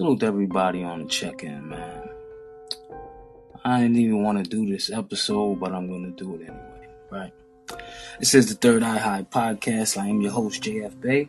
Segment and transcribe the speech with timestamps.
[0.00, 2.08] Salute everybody on the check in, man.
[3.66, 6.88] I didn't even want to do this episode, but I'm going to do it anyway,
[7.10, 7.32] right?
[8.18, 10.00] This is the Third Eye High podcast.
[10.00, 11.28] I am your host, JF Bey.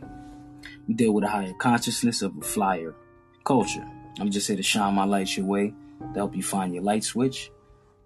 [0.87, 2.95] We deal with a higher consciousness of a flyer
[3.43, 3.85] culture.
[4.21, 7.03] I'm just here to shine my light your way to help you find your light
[7.03, 7.51] switch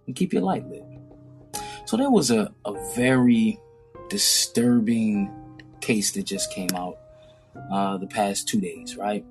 [0.07, 0.83] and keep your light lit.
[1.85, 3.59] So there was a, a very
[4.09, 5.31] disturbing
[5.79, 6.97] case that just came out
[7.71, 9.23] uh, the past two days, right?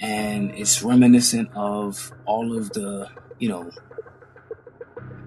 [0.00, 3.70] And it's reminiscent of all of the, you know,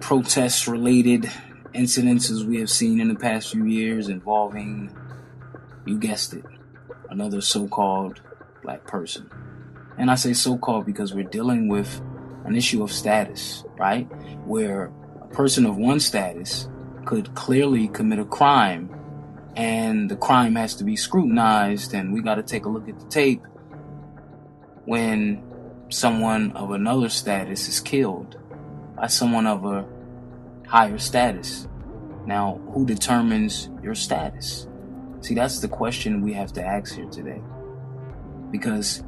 [0.00, 1.30] protest related
[1.74, 4.94] incidences we have seen in the past few years involving,
[5.86, 6.44] you guessed it,
[7.10, 8.20] another so called
[8.62, 9.30] black person.
[9.98, 12.00] And I say so called because we're dealing with
[12.44, 14.04] an issue of status, right?
[14.46, 16.68] Where a person of one status
[17.04, 18.94] could clearly commit a crime
[19.56, 22.98] and the crime has to be scrutinized and we got to take a look at
[22.98, 23.42] the tape
[24.84, 25.42] when
[25.88, 28.36] someone of another status is killed
[28.96, 29.86] by someone of a
[30.66, 31.66] higher status.
[32.26, 34.68] Now, who determines your status?
[35.20, 37.40] See, that's the question we have to ask here today.
[38.50, 39.02] Because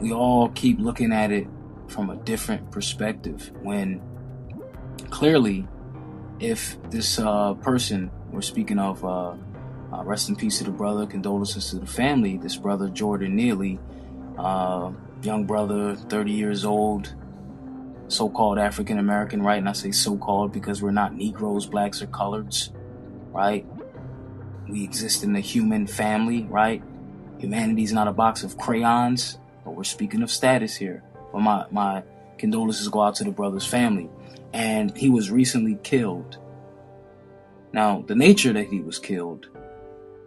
[0.00, 1.46] we all keep looking at it
[1.88, 4.00] from a different perspective when
[5.10, 5.66] clearly
[6.40, 9.34] if this uh, person we're speaking of uh,
[9.92, 13.78] uh, rest in peace to the brother condolences to the family this brother jordan neely
[14.38, 17.14] uh, young brother 30 years old
[18.08, 19.58] so-called african american right?
[19.58, 22.70] And i say so-called because we're not negroes blacks or coloreds
[23.32, 23.66] right?
[24.68, 26.82] We exist in the human family right?
[27.38, 31.02] Humanity's not a box of crayons but we're speaking of status here.
[31.32, 32.02] But my, my
[32.38, 34.08] condolences go out to the brother's family.
[34.52, 36.38] And he was recently killed.
[37.72, 39.48] Now, the nature that he was killed,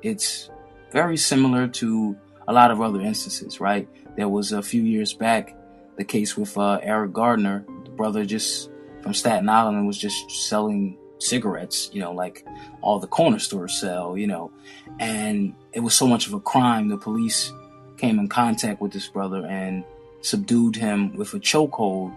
[0.02, 0.50] it's
[0.92, 3.88] very similar to a lot of other instances, right?
[4.16, 5.58] There was a few years back
[5.98, 8.70] the case with uh, Eric Garner, the brother just
[9.02, 12.46] from Staten Island was just selling cigarettes, you know, like
[12.82, 14.52] all the corner stores sell, you know,
[15.00, 16.88] and it was so much of a crime.
[16.88, 17.52] The police
[17.98, 19.84] came in contact with this brother and
[20.22, 22.16] subdued him with a chokehold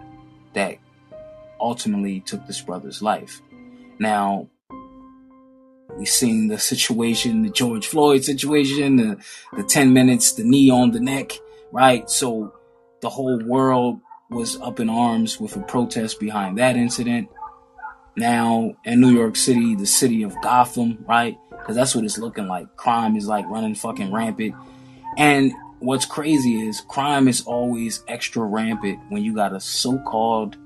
[0.53, 0.77] that
[1.59, 3.41] ultimately took this brother's life.
[3.99, 4.47] Now,
[5.97, 9.23] we've seen the situation, the George Floyd situation, the,
[9.55, 11.33] the 10 minutes, the knee on the neck,
[11.71, 12.09] right?
[12.09, 12.53] So
[13.01, 17.29] the whole world was up in arms with a protest behind that incident.
[18.15, 21.37] Now in New York City, the city of Gotham, right?
[21.49, 22.75] Because that's what it's looking like.
[22.75, 24.55] Crime is like running fucking rampant.
[25.17, 30.57] And what's crazy is crime is always extra rampant when you got a so called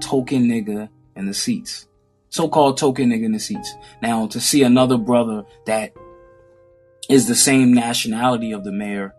[0.00, 1.86] token nigga in the seats.
[2.36, 3.72] So called token nigga in the seats.
[4.02, 5.94] Now, to see another brother that
[7.08, 9.14] is the same nationality of the mayor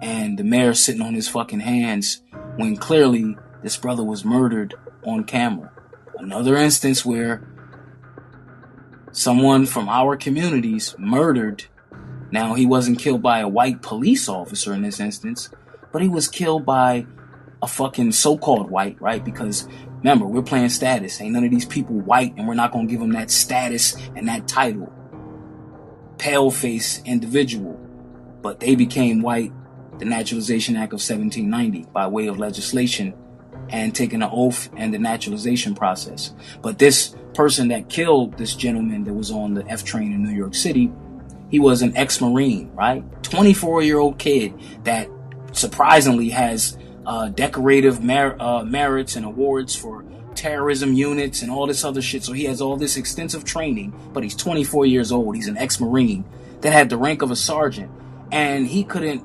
[0.00, 2.22] and the mayor sitting on his fucking hands
[2.56, 4.74] when clearly this brother was murdered
[5.04, 5.70] on camera.
[6.16, 7.46] Another instance where
[9.10, 11.64] someone from our communities murdered.
[12.30, 15.50] Now, he wasn't killed by a white police officer in this instance,
[15.92, 17.04] but he was killed by
[17.62, 19.24] a fucking so called white, right?
[19.24, 19.66] Because
[20.02, 21.20] Remember, we're playing status.
[21.20, 24.28] Ain't none of these people white, and we're not gonna give them that status and
[24.28, 24.92] that title.
[26.18, 27.78] Pale face individual.
[28.42, 29.52] But they became white,
[29.98, 33.14] the Naturalization Act of 1790, by way of legislation
[33.68, 36.34] and taking an oath and the naturalization process.
[36.62, 40.34] But this person that killed this gentleman that was on the F train in New
[40.34, 40.90] York City,
[41.48, 43.04] he was an ex Marine, right?
[43.22, 44.52] 24 year old kid
[44.82, 45.08] that
[45.52, 50.04] surprisingly has uh, decorative mer- uh, merits and awards for
[50.34, 52.24] terrorism units and all this other shit.
[52.24, 55.36] So he has all this extensive training, but he's 24 years old.
[55.36, 56.24] He's an ex-marine
[56.60, 57.90] that had the rank of a sergeant,
[58.30, 59.24] and he couldn't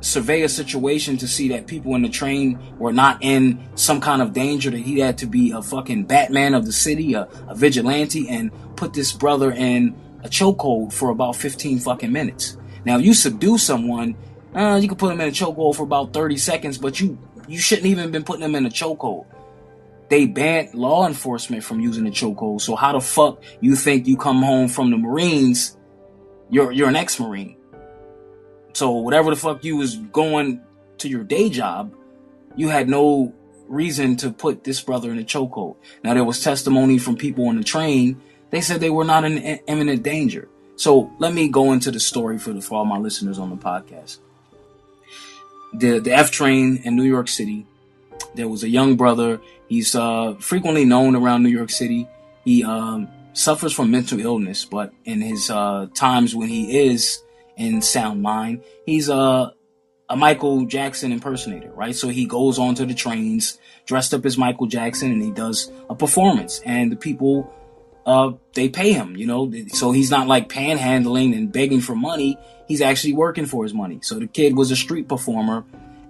[0.00, 4.20] survey a situation to see that people in the train were not in some kind
[4.20, 4.70] of danger.
[4.70, 8.50] That he had to be a fucking Batman of the city, a, a vigilante, and
[8.76, 9.94] put this brother in
[10.24, 12.56] a chokehold for about 15 fucking minutes.
[12.84, 14.16] Now, you subdue someone
[14.54, 17.18] uh, you can put them in a chokehold for about 30 seconds, but you
[17.48, 19.26] you shouldn't even been putting them in a chokehold.
[20.08, 22.60] They banned law enforcement from using the chokehold.
[22.60, 25.76] So how the fuck you think you come home from the Marines?
[26.50, 27.56] You're you're an ex-Marine.
[28.74, 30.60] So whatever the fuck you was going
[30.98, 31.94] to your day job,
[32.54, 33.32] you had no
[33.68, 35.76] reason to put this brother in a chokehold.
[36.04, 38.20] Now there was testimony from people on the train.
[38.50, 40.48] They said they were not in imminent danger.
[40.76, 43.56] So let me go into the story for the for all my listeners on the
[43.56, 44.18] podcast
[45.72, 47.66] the the F train in New York City.
[48.34, 49.40] There was a young brother.
[49.68, 52.08] He's uh, frequently known around New York City.
[52.44, 57.22] He um, suffers from mental illness, but in his uh, times when he is
[57.56, 59.50] in sound mind, he's uh,
[60.08, 61.94] a Michael Jackson impersonator, right?
[61.94, 65.94] So he goes onto the trains dressed up as Michael Jackson and he does a
[65.94, 67.52] performance and the people
[68.04, 72.36] uh, they pay him, you know, so he's not like panhandling and begging for money.
[72.66, 74.00] He's actually working for his money.
[74.02, 75.64] So the kid was a street performer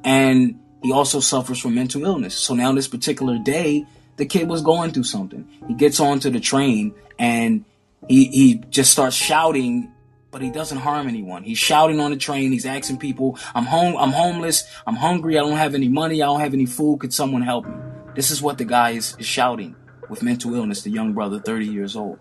[0.05, 2.35] and he also suffers from mental illness.
[2.35, 3.87] So now this particular day,
[4.17, 5.49] the kid was going through something.
[5.69, 7.65] He gets onto the train and
[8.09, 9.93] he, he just starts shouting,
[10.31, 11.43] but he doesn't harm anyone.
[11.43, 12.53] He's shouting on the train.
[12.53, 14.65] He's asking people, I'm home, I'm homeless.
[14.87, 15.39] I'm hungry.
[15.39, 16.23] I don't have any money.
[16.23, 17.00] I don't have any food.
[17.00, 17.75] Could someone help me?
[18.15, 19.77] This is what the guy is, is shouting
[20.12, 22.19] with mental illness, the young brother, 30 years old.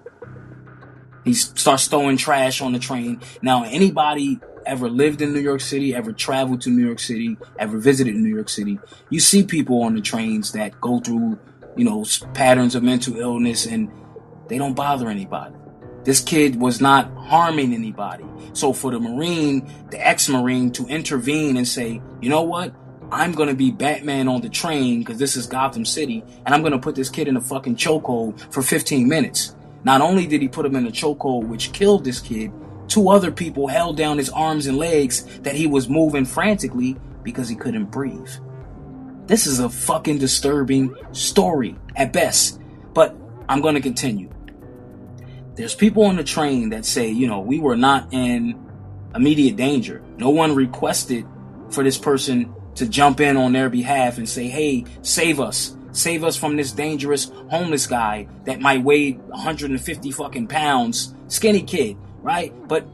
[1.25, 3.19] He starts throwing trash on the train.
[3.41, 7.77] Now, anybody ever lived in New York City, ever traveled to New York City, ever
[7.77, 8.79] visited New York City,
[9.09, 11.38] you see people on the trains that go through,
[11.75, 13.91] you know, patterns of mental illness and
[14.47, 15.55] they don't bother anybody.
[16.05, 18.25] This kid was not harming anybody.
[18.53, 22.73] So for the Marine, the ex-Marine to intervene and say, you know what?
[23.11, 26.79] I'm gonna be Batman on the train because this is Gotham City, and I'm gonna
[26.79, 29.53] put this kid in a fucking chokehold for 15 minutes.
[29.83, 32.53] Not only did he put him in a chokehold, which killed this kid,
[32.87, 37.49] two other people held down his arms and legs that he was moving frantically because
[37.49, 38.29] he couldn't breathe.
[39.27, 42.61] This is a fucking disturbing story at best,
[42.93, 43.13] but
[43.49, 44.29] I'm gonna continue.
[45.55, 48.57] There's people on the train that say, you know, we were not in
[49.13, 50.01] immediate danger.
[50.15, 51.25] No one requested
[51.69, 55.75] for this person to jump in on their behalf and say, hey, save us.
[55.91, 61.97] Save us from this dangerous homeless guy that might weigh 150 fucking pounds, skinny kid,
[62.21, 62.53] right?
[62.68, 62.88] But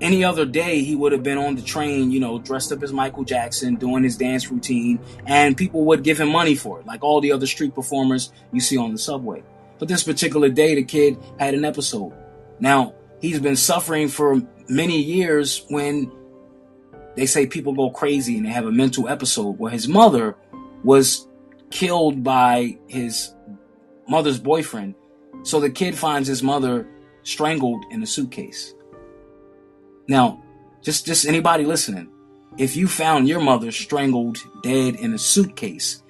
[0.00, 2.92] any other day, he would have been on the train, you know, dressed up as
[2.92, 7.02] Michael Jackson, doing his dance routine, and people would give him money for it, like
[7.02, 9.42] all the other street performers you see on the subway.
[9.78, 12.12] But this particular day, the kid had an episode.
[12.60, 16.10] Now, he's been suffering for many years when
[17.14, 20.36] they say people go crazy and they have a mental episode where his mother
[20.82, 21.26] was
[21.70, 23.34] killed by his
[24.08, 24.94] mother's boyfriend.
[25.42, 26.86] So the kid finds his mother
[27.22, 28.74] strangled in a suitcase.
[30.08, 30.42] Now,
[30.82, 32.10] just just anybody listening,
[32.58, 36.02] if you found your mother strangled dead in a suitcase,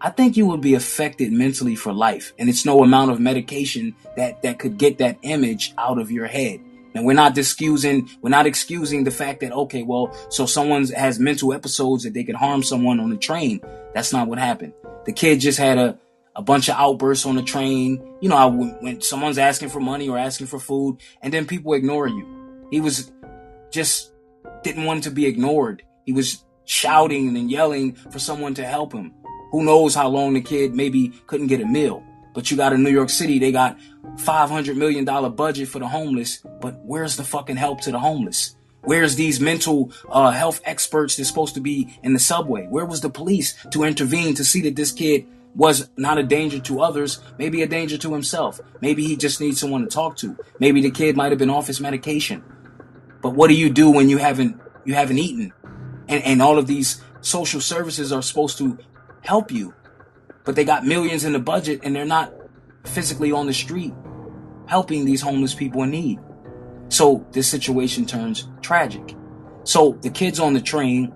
[0.00, 2.34] I think you would be affected mentally for life.
[2.38, 6.26] And it's no amount of medication that that could get that image out of your
[6.26, 6.60] head.
[6.94, 11.18] And we're not excusing, we're not excusing the fact that, okay, well, so someone has
[11.18, 13.60] mental episodes that they could harm someone on the train.
[13.94, 14.74] That's not what happened.
[15.04, 15.98] The kid just had a,
[16.36, 18.16] a bunch of outbursts on the train.
[18.20, 18.48] You know,
[18.80, 22.66] when someone's asking for money or asking for food and then people ignore you.
[22.70, 23.12] He was
[23.70, 24.12] just
[24.62, 25.82] didn't want to be ignored.
[26.06, 29.12] He was shouting and yelling for someone to help him.
[29.52, 32.02] Who knows how long the kid maybe couldn't get a meal.
[32.34, 33.78] But you got in New York City, they got
[34.16, 35.04] $500 million
[35.34, 38.56] budget for the homeless, but where's the fucking help to the homeless?
[38.82, 42.66] Where's these mental uh, health experts that's supposed to be in the subway?
[42.66, 46.58] Where was the police to intervene to see that this kid was not a danger
[46.58, 48.60] to others, maybe a danger to himself?
[48.82, 50.36] Maybe he just needs someone to talk to.
[50.58, 52.44] Maybe the kid might have been off his medication.
[53.22, 55.54] But what do you do when you haven't you haven't eaten?
[56.08, 58.78] And and all of these social services are supposed to
[59.22, 59.72] help you
[60.44, 62.32] but they got millions in the budget and they're not
[62.84, 63.92] physically on the street
[64.66, 66.18] helping these homeless people in need.
[66.88, 69.14] So this situation turns tragic.
[69.64, 71.12] So the kids on the train,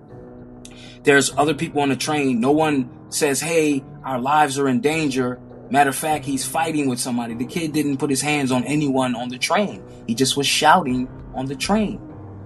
[1.03, 2.39] there's other people on the train.
[2.39, 5.39] No one says, Hey, our lives are in danger.
[5.69, 7.35] Matter of fact, he's fighting with somebody.
[7.35, 9.83] The kid didn't put his hands on anyone on the train.
[10.07, 12.01] He just was shouting on the train.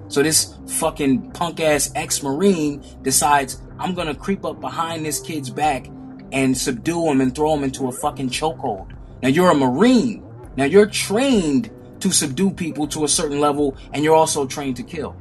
[0.10, 5.50] So this fucking punk ass ex Marine decides, I'm gonna creep up behind this kid's
[5.50, 5.88] back
[6.34, 8.92] and subdue him and throw him into a fucking chokehold.
[9.22, 10.26] Now you're a Marine.
[10.58, 11.72] Now you're trained
[12.02, 15.16] to subdue people to a certain level and you're also trained to kill.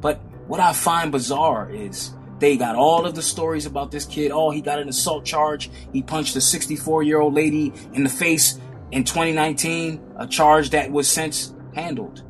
[0.00, 4.32] But what I find bizarre is they got all of the stories about this kid.
[4.32, 5.70] Oh, he got an assault charge.
[5.92, 8.58] He punched a 64 year old lady in the face
[8.92, 12.22] in 2019, a charge that was since handled.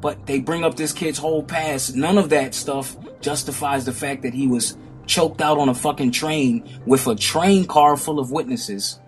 [0.00, 1.94] But they bring up this kid's whole past.
[1.94, 4.76] None of that stuff justifies the fact that he was
[5.06, 9.00] choked out on a fucking train with a train car full of witnesses.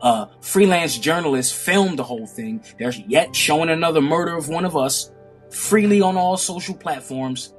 [0.00, 2.62] Uh, freelance journalists filmed the whole thing.
[2.78, 5.10] They're yet showing another murder of one of us
[5.50, 7.54] freely on all social platforms,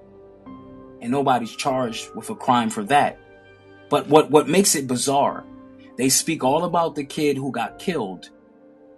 [1.02, 3.18] and nobody's charged with a crime for that.
[3.90, 5.46] But what, what makes it bizarre,
[5.98, 8.30] they speak all about the kid who got killed,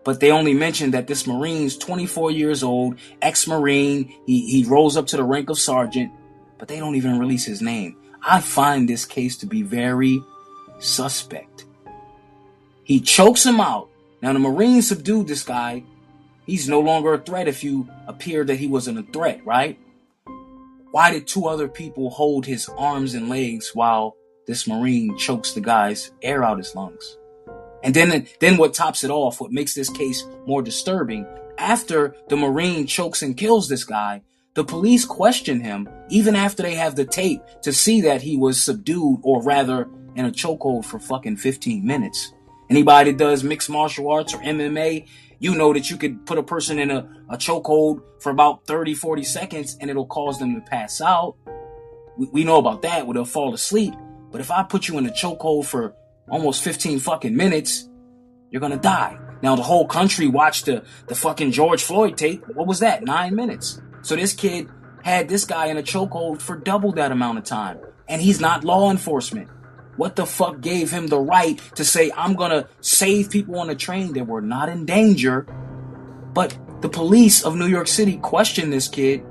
[0.03, 5.07] but they only mention that this Marine's 24 years old, ex-Marine, he, he rose up
[5.07, 6.11] to the rank of sergeant,
[6.57, 7.97] but they don't even release his name.
[8.29, 10.21] I find this case to be very
[10.79, 11.63] suspect.
[12.83, 13.87] He chokes him out.
[14.21, 15.83] Now, the Marines subdued this guy.
[16.45, 19.79] He's no longer a threat if you appear that he wasn't a threat, right?
[20.91, 25.61] Why did two other people hold his arms and legs while this Marine chokes the
[25.61, 27.17] guy's air out his lungs?
[27.81, 31.25] And then, then what tops it off, what makes this case more disturbing,
[31.57, 34.21] after the Marine chokes and kills this guy,
[34.57, 38.59] the police question him even after they have the tape to see that he was
[38.59, 42.33] subdued or rather in a chokehold for fucking 15 minutes.
[42.67, 46.43] Anybody that does mixed martial arts or MMA, you know that you could put a
[46.43, 50.61] person in a, a chokehold for about 30, 40 seconds and it'll cause them to
[50.61, 51.35] pass out.
[52.17, 53.93] We, we know about that where they'll fall asleep.
[54.31, 55.93] But if I put you in a chokehold for
[56.31, 57.87] almost 15 fucking minutes,
[58.49, 59.19] you're gonna die.
[59.43, 62.43] Now the whole country watched the, the fucking George Floyd tape.
[62.55, 63.03] What was that?
[63.03, 63.79] Nine minutes.
[64.07, 64.69] So this kid
[65.03, 67.77] had this guy in a chokehold for double that amount of time.
[68.07, 69.49] And he's not law enforcement.
[69.97, 73.75] What the fuck gave him the right to say, I'm gonna save people on a
[73.75, 75.41] train that were not in danger?
[76.33, 79.25] But the police of New York City question this kid.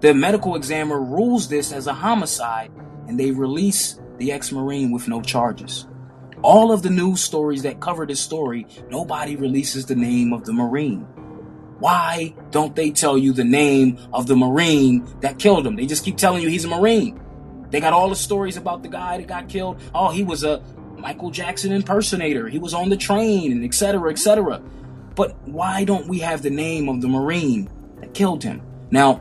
[0.00, 2.72] The medical examiner rules this as a homicide
[3.08, 5.86] and they release the ex Marine with no charges.
[6.40, 10.54] All of the news stories that cover this story, nobody releases the name of the
[10.54, 11.06] Marine.
[11.78, 15.76] Why don't they tell you the name of the Marine that killed him?
[15.76, 17.20] They just keep telling you he's a Marine.
[17.70, 19.80] They got all the stories about the guy that got killed.
[19.94, 20.62] Oh, he was a
[20.96, 22.48] Michael Jackson impersonator.
[22.48, 24.10] He was on the train and etc.
[24.10, 24.62] etc.
[25.14, 27.68] But why don't we have the name of the Marine
[28.00, 28.62] that killed him?
[28.90, 29.20] Now,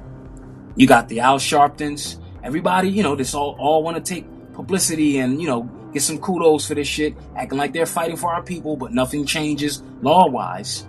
[0.76, 2.22] you got the Al Sharptons.
[2.44, 6.20] Everybody, you know, this all all want to take publicity and you know get some
[6.20, 10.28] kudos for this shit, acting like they're fighting for our people, but nothing changes law
[10.30, 10.86] wise.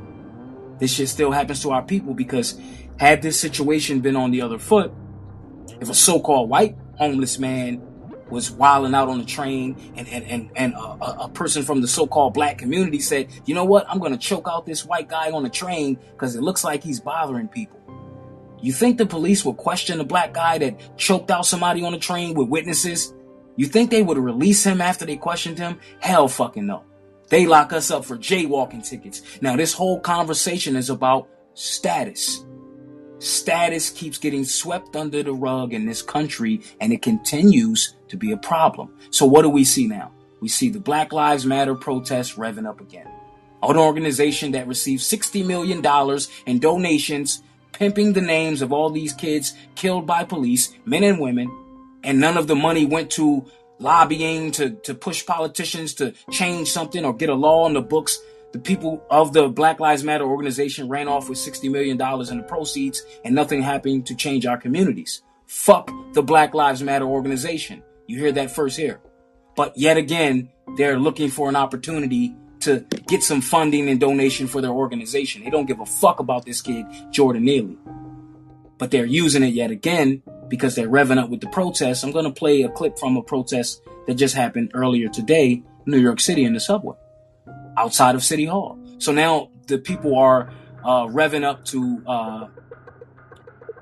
[0.79, 2.61] This shit still happens to our people because
[2.99, 4.93] had this situation been on the other foot,
[5.81, 7.83] if a so-called white homeless man
[8.31, 11.87] was wilding out on the train and and and, and a, a, person from the
[11.87, 13.87] so-called black community said you know what?
[13.89, 16.99] I'm gonna choke out this white guy on the train because it looks like he's
[16.99, 17.81] bothering people.
[18.61, 21.99] You think the police would question the black guy that choked out somebody on the
[21.99, 23.15] train with witnesses?
[23.55, 25.79] You think they would release him after they questioned him?
[26.01, 26.83] Hell fucking no
[27.29, 32.45] they lock us up for jaywalking tickets now this whole conversation is about status
[33.19, 38.31] Status keeps getting swept under the rug in this country and it continues to be
[38.33, 38.95] a problem.
[39.11, 40.13] So what do we see now?
[40.41, 43.09] We see the Black Lives Matter protests revving up again.
[43.63, 45.83] An organization that received $60 million
[46.47, 47.43] in donations,
[47.73, 51.51] pimping the names of all these kids killed by police, men and women,
[52.05, 53.47] and none of the money went to
[53.79, 58.19] lobbying to, to push politicians to change something or get a law on the books
[58.57, 62.45] the people of the Black Lives Matter organization ran off with $60 million in the
[62.49, 65.21] proceeds and nothing happened to change our communities.
[65.47, 67.83] Fuck the Black Lives Matter organization.
[68.07, 69.01] You hear that first here.
[69.57, 74.63] But yet again, they're looking for an opportunity to get some funding and donation for
[74.63, 75.45] their organization.
[75.45, 77.77] They don't give a fuck about this kid, Jordan Neely.
[78.79, 82.03] But they're using it yet again because they're revving up with the protests.
[82.03, 85.99] I'm going to play a clip from a protest that just happened earlier today New
[85.99, 86.97] York City in the subway
[87.77, 88.79] outside of City Hall.
[88.99, 90.51] So now the people are
[90.85, 92.49] uh, revving up to, uh,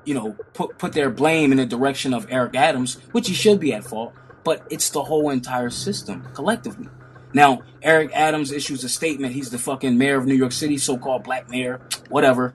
[0.04, 3.60] you know, put put their blame in the direction of Eric Adams, which he should
[3.60, 4.12] be at fault.
[4.42, 6.88] But it's the whole entire system collectively.
[7.32, 9.34] Now, Eric Adams issues a statement.
[9.34, 12.54] He's the fucking mayor of New York City, so-called black mayor, whatever.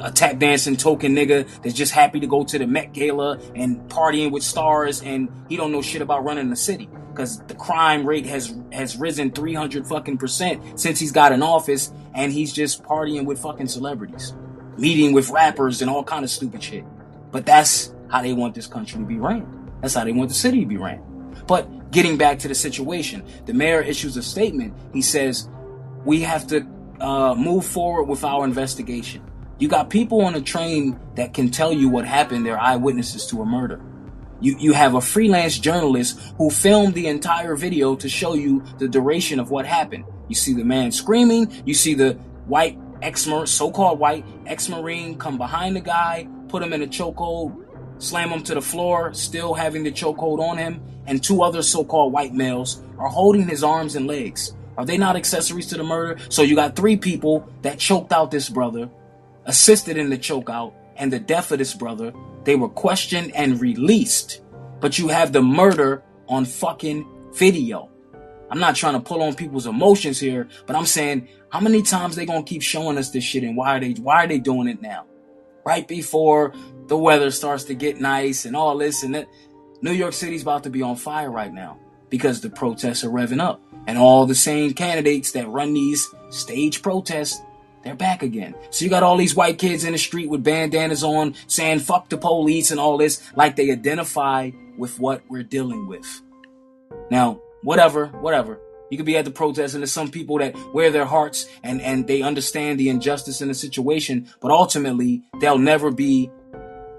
[0.00, 3.80] A tap dancing token nigga that's just happy to go to the Met Gala and
[3.90, 6.88] partying with stars, and he don't know shit about running the city.
[7.10, 11.92] Because the crime rate has has risen 300 fucking percent since he's got in office
[12.14, 14.32] and he's just partying with fucking celebrities
[14.78, 16.84] meeting with rappers and all kind of stupid shit.
[17.30, 19.70] But that's how they want this country to be ran.
[19.80, 21.02] That's how they want the city to be ran.
[21.46, 24.74] But getting back to the situation the mayor issues a statement.
[24.92, 25.48] He says
[26.04, 26.66] we have to
[27.00, 29.22] uh, move forward with our investigation
[29.62, 33.40] you got people on a train that can tell you what happened they're eyewitnesses to
[33.42, 33.80] a murder
[34.42, 38.88] you, you have a freelance journalist who filmed the entire video to show you the
[38.88, 40.04] duration of what happened.
[40.28, 42.14] You see the man screaming, you see the
[42.46, 47.64] white ex so-called white ex-marine come behind the guy, put him in a chokehold,
[47.98, 52.12] slam him to the floor, still having the chokehold on him, and two other so-called
[52.12, 54.56] white males are holding his arms and legs.
[54.76, 56.18] Are they not accessories to the murder?
[56.30, 58.90] So you got three people that choked out this brother,
[59.44, 62.12] assisted in the chokeout, and the death of this brother,
[62.44, 64.42] they were questioned and released.
[64.80, 67.88] But you have the murder on fucking video.
[68.50, 72.16] I'm not trying to pull on people's emotions here, but I'm saying how many times
[72.16, 74.68] they gonna keep showing us this shit and why are they why are they doing
[74.68, 75.06] it now?
[75.64, 76.52] Right before
[76.88, 79.26] the weather starts to get nice and all this and that.
[79.80, 83.40] New York City's about to be on fire right now because the protests are revving
[83.40, 83.60] up.
[83.86, 87.40] And all the same candidates that run these stage protests
[87.82, 88.54] they're back again.
[88.70, 92.08] So you got all these white kids in the street with bandanas on saying fuck
[92.08, 96.06] the police and all this, like they identify with what we're dealing with.
[97.10, 98.60] Now, whatever, whatever.
[98.90, 101.80] You could be at the protest and there's some people that wear their hearts and,
[101.80, 106.30] and they understand the injustice in the situation, but ultimately they'll never be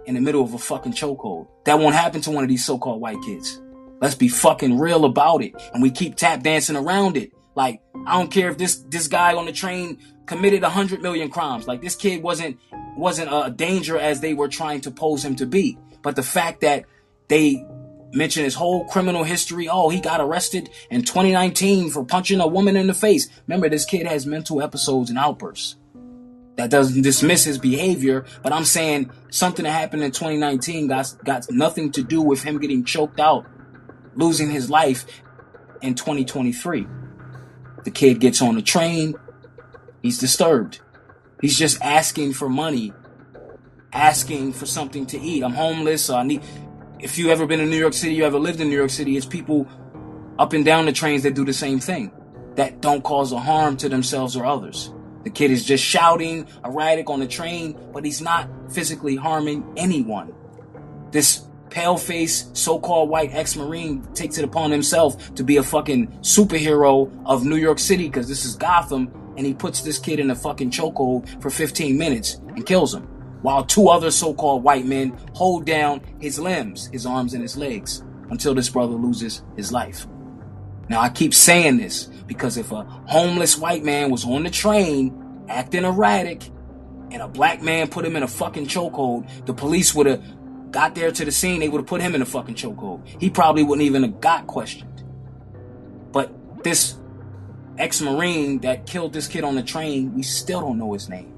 [0.05, 1.47] in the middle of a fucking chokehold.
[1.65, 3.61] That won't happen to one of these so-called white kids.
[4.01, 5.53] Let's be fucking real about it.
[5.73, 7.31] And we keep tap dancing around it.
[7.55, 11.29] Like, I don't care if this, this guy on the train committed a hundred million
[11.29, 11.67] crimes.
[11.67, 12.59] Like this kid wasn't,
[12.95, 15.77] wasn't a danger as they were trying to pose him to be.
[16.01, 16.85] But the fact that
[17.27, 17.65] they
[18.13, 19.67] mention his whole criminal history.
[19.67, 23.27] Oh, he got arrested in 2019 for punching a woman in the face.
[23.47, 25.75] Remember, this kid has mental episodes and outbursts.
[26.55, 31.49] That doesn't dismiss his behavior, but I'm saying something that happened in 2019 got, got
[31.49, 33.47] nothing to do with him getting choked out,
[34.13, 35.05] losing his life
[35.81, 36.85] in 2023.
[37.83, 39.15] The kid gets on the train.
[40.03, 40.81] He's disturbed.
[41.41, 42.93] He's just asking for money,
[43.91, 45.43] asking for something to eat.
[45.43, 46.43] I'm homeless, so I need
[46.99, 49.17] if you ever been in New York City, you ever lived in New York City,
[49.17, 49.67] it's people
[50.37, 52.11] up and down the trains that do the same thing,
[52.55, 54.91] that don't cause a harm to themselves or others.
[55.23, 60.33] The kid is just shouting erratic on the train, but he's not physically harming anyone.
[61.11, 67.09] This pale face, so-called white ex-marine takes it upon himself to be a fucking superhero
[67.25, 70.35] of New York City because this is Gotham, and he puts this kid in a
[70.35, 73.07] fucking chokehold for 15 minutes and kills him
[73.43, 78.01] while two other so-called white men hold down his limbs, his arms and his legs,
[78.29, 80.07] until this brother loses his life.
[80.89, 85.45] Now I keep saying this because if a homeless white man was on the train
[85.49, 86.49] acting erratic
[87.11, 90.23] and a black man put him in a fucking chokehold, the police would have
[90.71, 93.05] got there to the scene, they would have put him in a fucking chokehold.
[93.19, 95.03] He probably wouldn't even have got questioned.
[96.11, 96.95] But this
[97.77, 101.29] ex-marine that killed this kid on the train, we still don't know his name.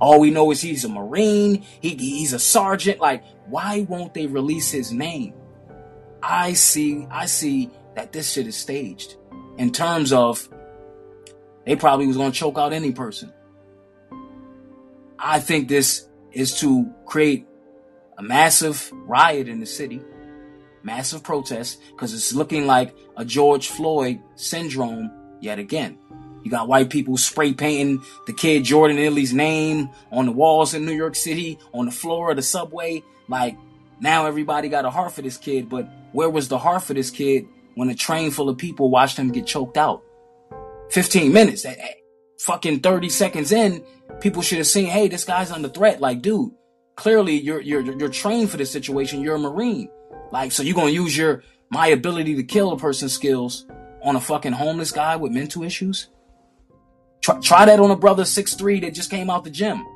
[0.00, 3.00] All we know is he's a Marine, he, he's a sergeant.
[3.00, 5.34] Like, why won't they release his name?
[6.22, 9.16] I see, I see that this shit is staged
[9.58, 10.48] in terms of
[11.66, 13.32] they probably was gonna choke out any person.
[15.18, 17.46] I think this is to create
[18.16, 20.00] a massive riot in the city,
[20.82, 25.98] massive protest, because it's looking like a George Floyd syndrome yet again.
[26.42, 30.86] You got white people spray painting the kid Jordan Neely's name on the walls in
[30.86, 33.02] New York City, on the floor of the subway.
[33.28, 33.56] Like,
[34.00, 37.10] now everybody got a heart for this kid, but where was the heart for this
[37.10, 40.02] kid when a train full of people watched him get choked out?
[40.90, 41.78] 15 minutes, that,
[42.38, 43.84] fucking 30 seconds in,
[44.20, 46.00] people should have seen, hey, this guy's under threat.
[46.00, 46.52] Like, dude,
[46.96, 49.20] clearly you're, you're, you're trained for this situation.
[49.20, 49.90] You're a Marine.
[50.32, 53.66] Like, so you're to use your, my ability to kill a person skills
[54.02, 56.08] on a fucking homeless guy with mental issues?
[57.20, 59.86] Try, try that on a brother six three that just came out the gym.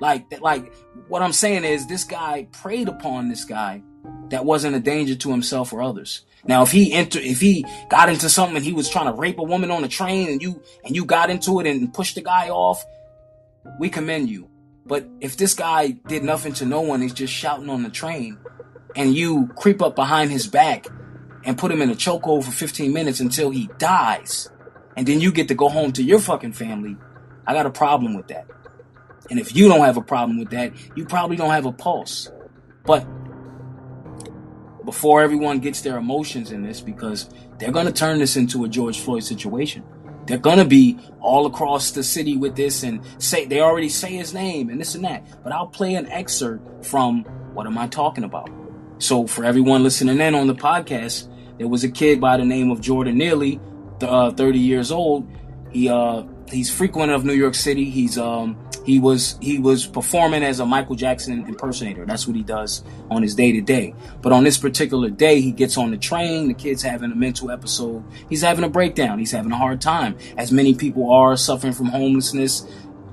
[0.00, 0.72] Like, like
[1.08, 3.82] what I'm saying is this guy preyed upon this guy
[4.30, 6.24] that wasn't a danger to himself or others.
[6.46, 9.38] Now, if he enter, if he got into something and he was trying to rape
[9.38, 12.22] a woman on the train and you, and you got into it and pushed the
[12.22, 12.84] guy off,
[13.78, 14.50] we commend you.
[14.84, 18.36] But if this guy did nothing to no one, he's just shouting on the train
[18.94, 20.86] and you creep up behind his back
[21.44, 24.50] and put him in a chokehold for 15 minutes until he dies,
[24.96, 26.96] and then you get to go home to your fucking family,
[27.46, 28.46] I got a problem with that.
[29.30, 32.30] And if you don't have a problem with that, you probably don't have a pulse.
[32.84, 33.06] But
[34.84, 38.68] before everyone gets their emotions in this, because they're going to turn this into a
[38.68, 39.82] George Floyd situation.
[40.26, 44.12] They're going to be all across the city with this and say, they already say
[44.16, 45.42] his name and this and that.
[45.42, 48.50] But I'll play an excerpt from what am I talking about?
[48.98, 51.28] So for everyone listening in on the podcast,
[51.58, 53.60] there was a kid by the name of Jordan Neely
[54.02, 55.28] uh, 30 years old.
[55.70, 57.90] He uh, he's frequent of New York City.
[57.90, 62.04] He's um, he was he was performing as a Michael Jackson impersonator.
[62.04, 63.94] That's what he does on his day to day.
[64.20, 66.48] But on this particular day, he gets on the train.
[66.48, 68.04] The kid's having a mental episode.
[68.28, 69.18] He's having a breakdown.
[69.18, 72.66] He's having a hard time, as many people are suffering from homelessness,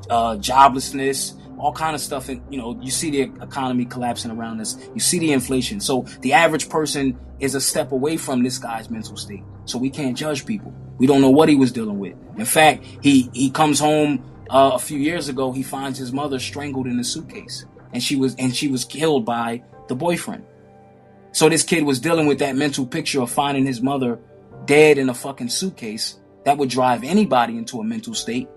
[0.09, 2.27] uh, joblessness, all kind of stuff.
[2.27, 4.77] And you know, you see the economy collapsing around us.
[4.93, 5.79] You see the inflation.
[5.79, 9.43] So the average person is a step away from this guy's mental state.
[9.65, 10.73] So we can't judge people.
[10.97, 12.15] We don't know what he was dealing with.
[12.37, 15.51] In fact, he he comes home uh, a few years ago.
[15.51, 19.23] He finds his mother strangled in a suitcase, and she was and she was killed
[19.25, 20.43] by the boyfriend.
[21.31, 24.19] So this kid was dealing with that mental picture of finding his mother
[24.65, 26.17] dead in a fucking suitcase.
[26.43, 28.49] That would drive anybody into a mental state.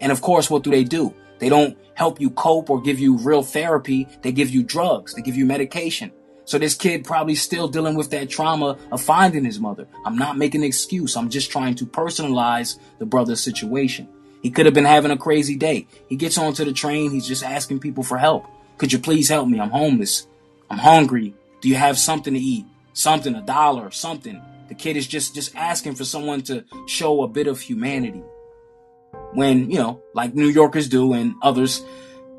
[0.00, 1.12] And of course, what do they do?
[1.42, 4.06] They don't help you cope or give you real therapy.
[4.22, 5.12] They give you drugs.
[5.12, 6.12] They give you medication.
[6.44, 9.88] So this kid probably still dealing with that trauma of finding his mother.
[10.06, 11.16] I'm not making an excuse.
[11.16, 14.06] I'm just trying to personalize the brother's situation.
[14.40, 15.88] He could have been having a crazy day.
[16.08, 17.10] He gets onto the train.
[17.10, 18.46] He's just asking people for help.
[18.78, 19.58] Could you please help me?
[19.58, 20.28] I'm homeless.
[20.70, 21.34] I'm hungry.
[21.60, 22.66] Do you have something to eat?
[22.92, 24.40] Something, a dollar, something.
[24.68, 28.22] The kid is just just asking for someone to show a bit of humanity.
[29.34, 31.82] When, you know, like New Yorkers do and others,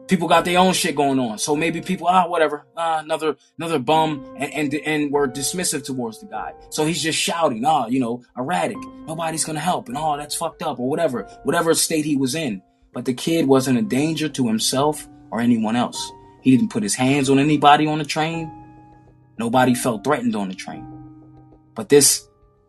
[0.08, 1.38] people got their own shit going on.
[1.40, 6.20] So maybe people, ah, whatever, ah, another, another bum, and, and, and we're dismissive towards
[6.20, 6.54] the guy.
[6.70, 8.78] So he's just shouting, ah, you know, erratic.
[9.08, 12.62] Nobody's gonna help, and oh, that's fucked up, or whatever, whatever state he was in.
[12.94, 16.12] But the kid wasn't a danger to himself or anyone else.
[16.42, 18.52] He didn't put his hands on anybody on the train.
[19.40, 20.86] Nobody felt threatened on the train.
[21.74, 22.28] But this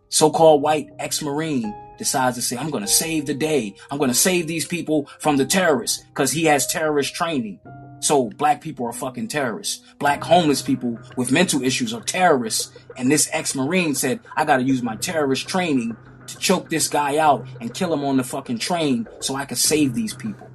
[0.08, 3.74] so-called white ex-Marine decides to say, I'm going to save the day.
[3.90, 7.60] I'm going to save these people from the terrorists because he has terrorist training.
[8.00, 9.82] So black people are fucking terrorists.
[9.98, 12.70] Black homeless people with mental issues are terrorists.
[12.96, 17.16] And this ex-Marine said, I got to use my terrorist training to choke this guy
[17.16, 20.50] out and kill him on the fucking train so I can save these people.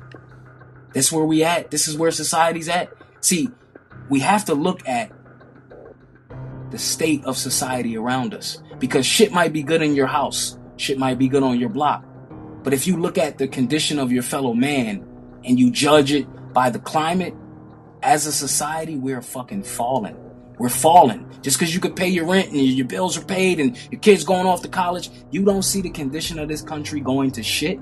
[0.93, 1.71] That's where we at.
[1.71, 2.93] This is where society's at.
[3.21, 3.49] See,
[4.09, 5.11] we have to look at
[6.69, 10.97] the state of society around us because shit might be good in your house shit
[10.97, 12.05] might be good on your block.
[12.63, 15.05] But if you look at the condition of your fellow man
[15.43, 17.33] and you judge it by the climate,
[18.01, 20.17] as a society, we're fucking falling.
[20.57, 21.29] We're falling.
[21.41, 24.23] Just because you could pay your rent and your bills are paid and your kids
[24.23, 27.77] going off to college, you don't see the condition of this country going to shit.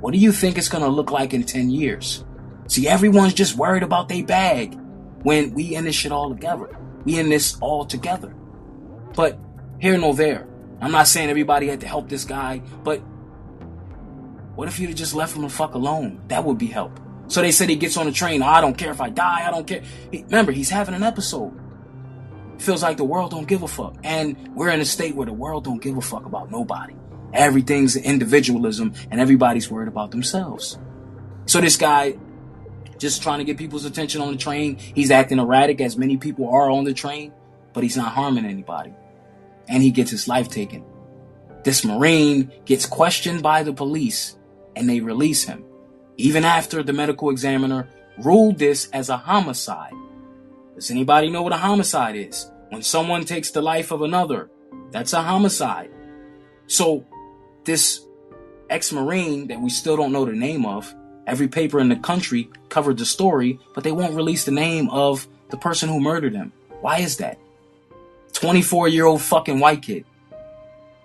[0.00, 2.24] What do you think it's going to look like in 10 years?
[2.68, 4.78] See, everyone's just worried about their bag
[5.22, 6.76] when we in this shit all together.
[7.04, 8.34] We in this all together.
[9.14, 9.38] But
[9.78, 10.46] here nor there.
[10.80, 13.00] I'm not saying everybody had to help this guy, but
[14.54, 16.22] what if you'd just left him the fuck alone?
[16.28, 16.98] That would be help.
[17.28, 18.42] So they said he gets on the train.
[18.42, 19.46] I don't care if I die.
[19.46, 19.82] I don't care.
[20.10, 21.52] He, remember, he's having an episode.
[22.58, 23.94] Feels like the world don't give a fuck.
[24.02, 26.94] And we're in a state where the world don't give a fuck about nobody.
[27.32, 30.78] Everything's individualism and everybody's worried about themselves.
[31.46, 32.18] So this guy
[32.98, 34.76] just trying to get people's attention on the train.
[34.76, 37.32] He's acting erratic as many people are on the train,
[37.72, 38.92] but he's not harming anybody
[39.70, 40.84] and he gets his life taken.
[41.64, 44.36] This Marine gets questioned by the police
[44.76, 45.64] and they release him,
[46.16, 49.94] even after the medical examiner ruled this as a homicide.
[50.74, 52.50] Does anybody know what a homicide is?
[52.68, 54.50] When someone takes the life of another,
[54.90, 55.90] that's a homicide.
[56.66, 57.04] So,
[57.64, 58.00] this
[58.70, 60.94] ex Marine that we still don't know the name of,
[61.26, 65.26] every paper in the country covered the story, but they won't release the name of
[65.50, 66.52] the person who murdered him.
[66.80, 67.38] Why is that?
[68.40, 70.04] 24 year old fucking white kid.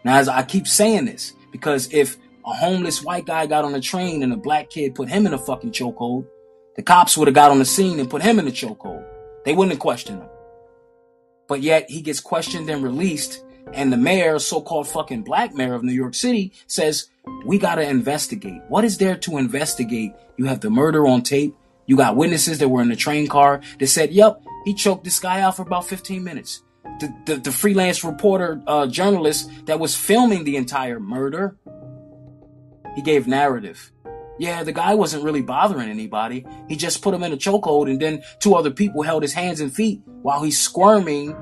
[0.06, 3.82] Now, as I keep saying this, because if a homeless white guy got on a
[3.82, 6.28] train and a black kid put him in a fucking chokehold,
[6.78, 9.06] the cops would have got on the scene and put him in a chokehold.
[9.43, 10.30] They wouldn't have questioned him.
[11.48, 13.43] But yet he gets questioned and released,
[13.74, 17.10] and the mayor, so-called fucking black mayor of New York City, says,
[17.45, 18.62] we gotta investigate.
[18.69, 20.13] What is there to investigate?
[20.38, 21.54] You have the murder on tape.
[21.86, 25.19] You got witnesses that were in the train car that said, yep, he choked this
[25.19, 26.62] guy out for about 15 minutes
[27.00, 31.58] the, the, the freelance reporter uh, journalist that was filming the entire murder.
[32.95, 33.91] He gave narrative.
[34.38, 36.45] Yeah, the guy wasn't really bothering anybody.
[36.67, 39.62] He just put him in a chokehold, and then two other people held his hands
[39.62, 41.36] and feet while he's squirming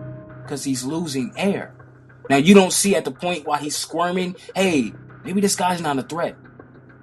[0.43, 1.75] because he's losing air.
[2.29, 5.97] Now, you don't see at the point while he's squirming, hey, maybe this guy's not
[5.97, 6.36] a threat.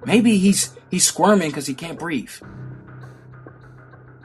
[0.05, 2.31] Maybe he's he's squirming because he can't breathe.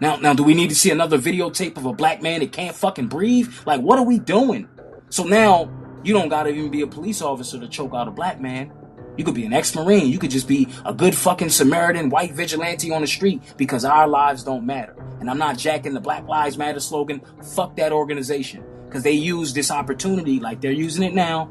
[0.01, 2.77] Now, now, do we need to see another videotape of a black man that can't
[2.77, 3.53] fucking breathe?
[3.65, 4.69] Like, what are we doing?
[5.09, 5.71] So now
[6.03, 8.73] you don't gotta even be a police officer to choke out a black man.
[9.17, 10.09] You could be an ex-marine.
[10.09, 14.07] You could just be a good fucking Samaritan white vigilante on the street because our
[14.07, 14.95] lives don't matter.
[15.21, 17.23] And I'm not jacking the Black Lives Matter slogan.
[17.55, 21.51] Fuck that organization because they use this opportunity like they're using it now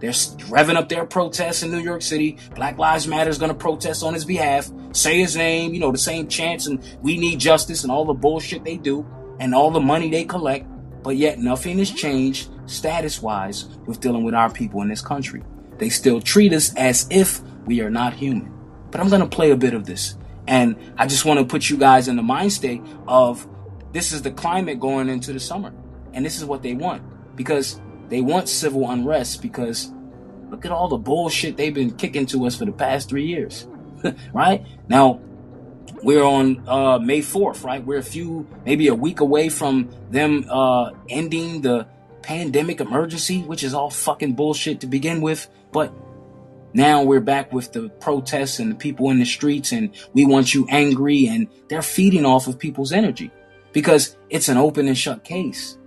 [0.00, 2.38] they're revving up their protests in New York City.
[2.54, 5.92] Black Lives Matter is going to protest on his behalf, say his name, you know,
[5.92, 9.06] the same chants and we need justice and all the bullshit they do
[9.38, 10.66] and all the money they collect.
[11.02, 15.42] But yet nothing has changed status wise with dealing with our people in this country.
[15.78, 18.52] They still treat us as if we are not human.
[18.90, 20.16] But I'm going to play a bit of this.
[20.46, 23.46] And I just want to put you guys in the mind state of
[23.92, 25.72] this is the climate going into the summer.
[26.12, 27.02] And this is what they want.
[27.36, 27.80] Because
[28.10, 29.92] they want civil unrest because
[30.50, 33.66] look at all the bullshit they've been kicking to us for the past three years.
[34.32, 34.66] right?
[34.88, 35.20] Now,
[36.02, 37.84] we're on uh, May 4th, right?
[37.84, 41.86] We're a few, maybe a week away from them uh, ending the
[42.22, 45.48] pandemic emergency, which is all fucking bullshit to begin with.
[45.72, 45.92] But
[46.72, 50.54] now we're back with the protests and the people in the streets, and we want
[50.54, 53.30] you angry, and they're feeding off of people's energy
[53.72, 55.78] because it's an open and shut case.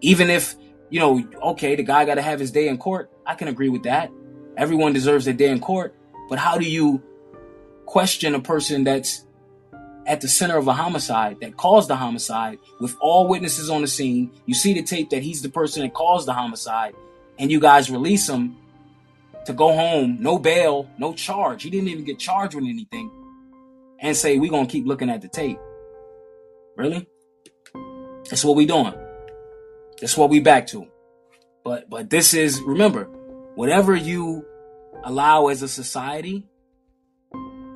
[0.00, 0.56] Even if
[0.92, 3.10] you know, okay, the guy got to have his day in court.
[3.26, 4.12] I can agree with that.
[4.58, 5.94] Everyone deserves their day in court.
[6.28, 7.02] But how do you
[7.86, 9.24] question a person that's
[10.06, 13.86] at the center of a homicide that caused the homicide with all witnesses on the
[13.86, 14.32] scene.
[14.44, 16.94] You see the tape that he's the person that caused the homicide,
[17.38, 18.56] and you guys release him
[19.46, 21.62] to go home, no bail, no charge.
[21.62, 23.10] He didn't even get charged with anything,
[24.00, 25.58] and say, We're going to keep looking at the tape.
[26.76, 27.06] Really?
[28.28, 28.94] That's what we doing.
[30.02, 30.88] That's what we back to.
[31.62, 33.04] But but this is remember,
[33.54, 34.44] whatever you
[35.04, 36.44] allow as a society,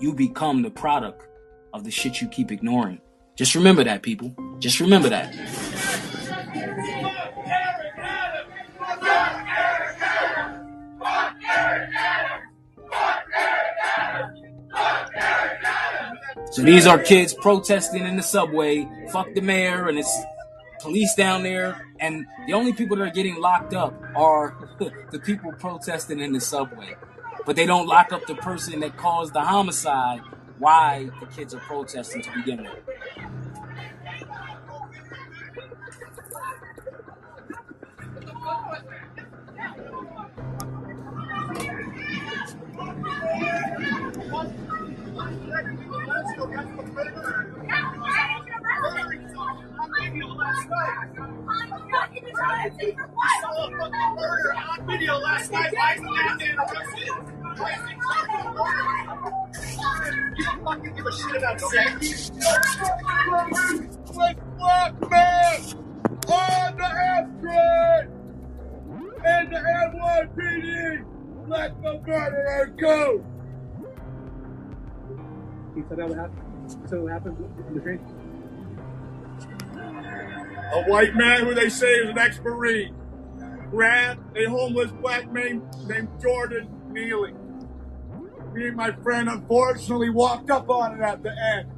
[0.00, 1.24] you become the product
[1.72, 3.00] of the shit you keep ignoring.
[3.36, 4.34] Just remember that, people.
[4.58, 5.32] Just remember that.
[16.50, 18.88] So these are kids protesting in the subway.
[19.12, 20.24] Fuck the mayor and it's
[20.80, 21.86] police down there.
[22.00, 24.56] And the only people that are getting locked up are
[25.10, 26.96] the people protesting in the subway.
[27.44, 30.20] But they don't lock up the person that caused the homicide
[30.58, 32.72] why the kids are protesting to begin with.
[71.82, 73.24] The murderer go.
[75.74, 76.18] He said that what
[77.12, 77.36] happened
[77.68, 78.15] on the train?
[80.72, 82.94] A white man who they say is an ex-marine
[83.70, 87.34] grabbed a homeless black man named Jordan Neely.
[88.52, 91.70] Me and my friend unfortunately walked up on it at the end.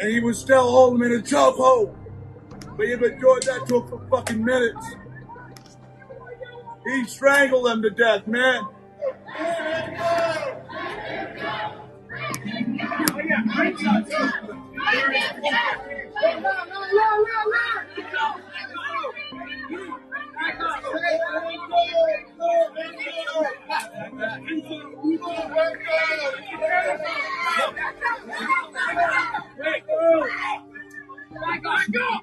[0.00, 1.94] And he was still holding him in a chokehold.
[2.76, 4.86] But even Jordan, that took for fucking minutes.
[6.86, 8.62] He strangled him to death, man.
[31.92, 32.20] Go!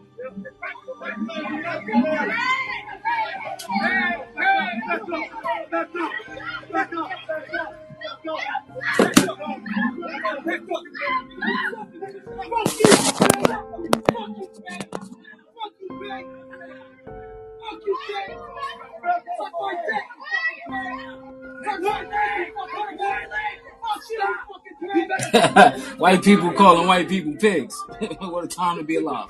[25.98, 27.76] white people calling white people pigs.
[28.20, 29.30] what a time to be alive.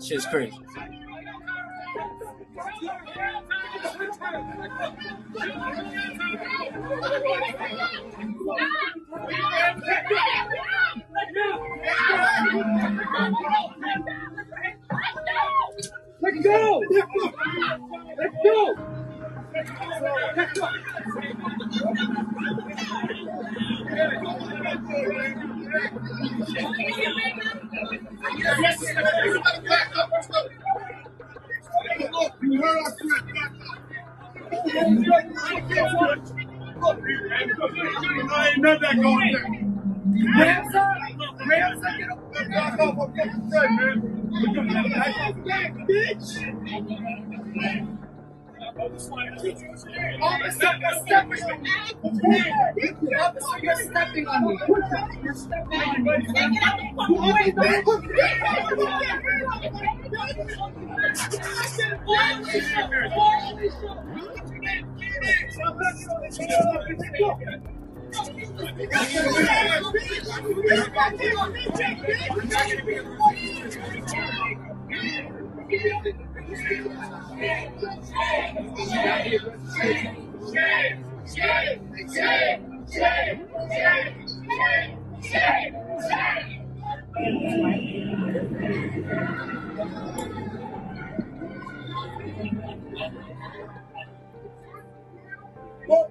[0.00, 0.56] Shit's crazy.
[95.86, 96.10] Well,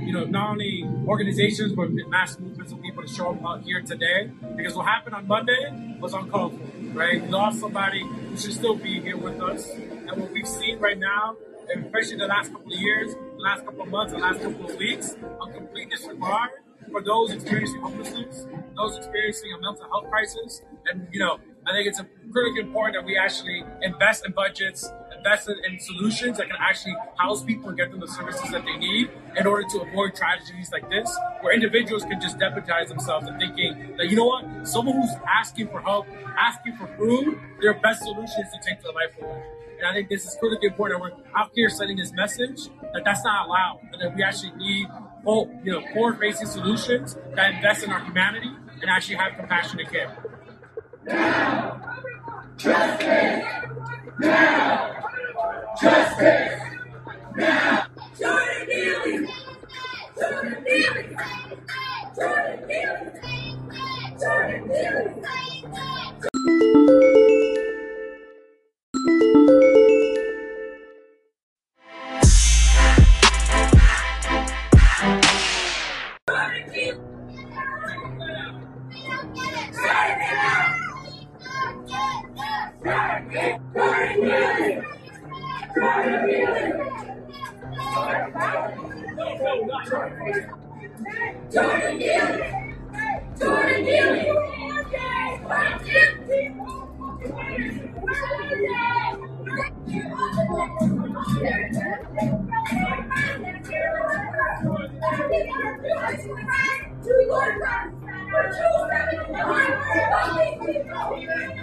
[0.11, 3.81] you know not only organizations but mass movements of people to show up out here
[3.81, 7.23] today because what happened on Monday was uncalled for, right?
[7.23, 10.97] We lost somebody who should still be here with us, and what we've seen right
[10.99, 11.37] now,
[11.77, 14.75] especially the last couple of years, the last couple of months, the last couple of
[14.75, 16.49] weeks, a complete disregard
[16.91, 21.39] for those experiencing homelessness, those experiencing a mental health crisis, and you know.
[21.63, 26.37] I think it's critically important that we actually invest in budgets, invest in, in solutions
[26.37, 29.67] that can actually house people and get them the services that they need in order
[29.69, 34.15] to avoid tragedies like this, where individuals can just deputize themselves and thinking that, you
[34.15, 36.07] know what, someone who's asking for help,
[36.37, 39.43] asking for food, their best solution is to take their life away.
[39.77, 43.23] And I think this is critically important we're out here sending this message that that's
[43.23, 44.87] not allowed, and that we actually need
[45.23, 50.17] whole, you know, forward-facing solutions that invest in our humanity and actually have compassionate care.
[58.19, 59.27] Jordan Neely!
[60.19, 61.17] Jordan Neely!
[62.15, 63.55] Jordan Neely!
[64.19, 65.21] Jordan Neely!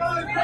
[0.09, 0.37] Something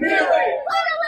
[0.00, 0.99] Miller!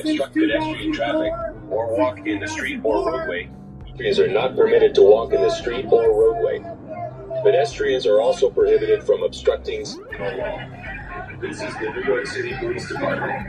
[0.00, 1.32] Obstruct pedestrian traffic
[1.70, 3.50] or walk in the street or roadway,
[3.96, 6.60] pedestrians are not permitted to walk in the street or roadway.
[7.42, 9.80] Pedestrians are also prohibited from obstructing.
[11.40, 13.46] This is the New York City Police Department.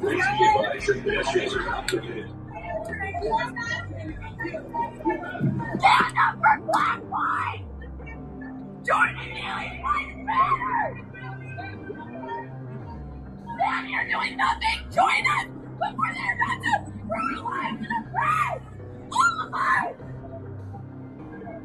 [0.00, 2.30] Please be advised that pedestrians are not permitted.
[5.80, 7.64] Up for Black Lives!
[8.86, 11.04] Jordan Neely, fight better!
[13.58, 14.78] Man, you're doing nothing!
[14.90, 15.57] Join us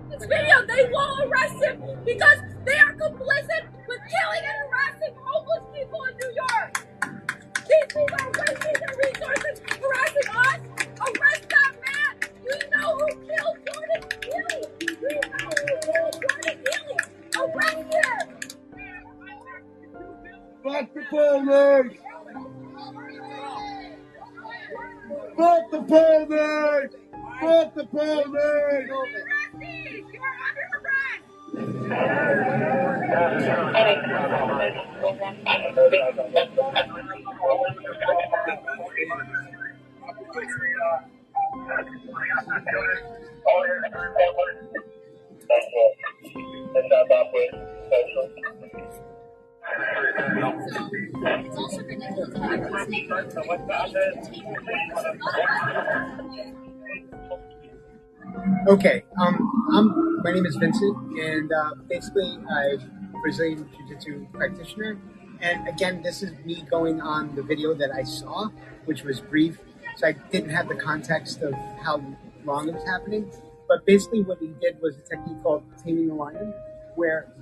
[0.10, 5.64] this video, they won't arrest him because they are complicit with killing and harassing homeless
[5.74, 6.72] people in New York.
[7.56, 10.60] These people are wasting their resources harassing us.
[11.02, 12.12] Arrest that man.
[12.46, 14.62] You know who killed Jordan Neely.
[14.80, 16.98] You know who killed Jordan Neely.
[17.40, 18.26] Arrest him.
[20.64, 22.13] Fuck the police.
[28.94, 30.06] Arrested!
[30.14, 31.24] You are under arrest!
[58.68, 65.00] Okay, um, I'm, my name is Vincent, and uh, basically I'm a Brazilian Jiu-Jitsu practitioner.
[65.42, 68.50] And again, this is me going on the video that I saw,
[68.86, 69.58] which was brief,
[69.98, 71.54] so I didn't have the context of
[71.84, 72.02] how
[72.46, 73.32] long it was happening.
[73.68, 76.54] But basically, what he did was a technique called taming the lion,
[76.96, 77.34] where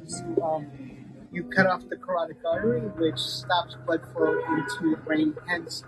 [0.41, 0.67] um,
[1.31, 5.83] you cut off the carotid artery, which stops blood flow into the brain, hence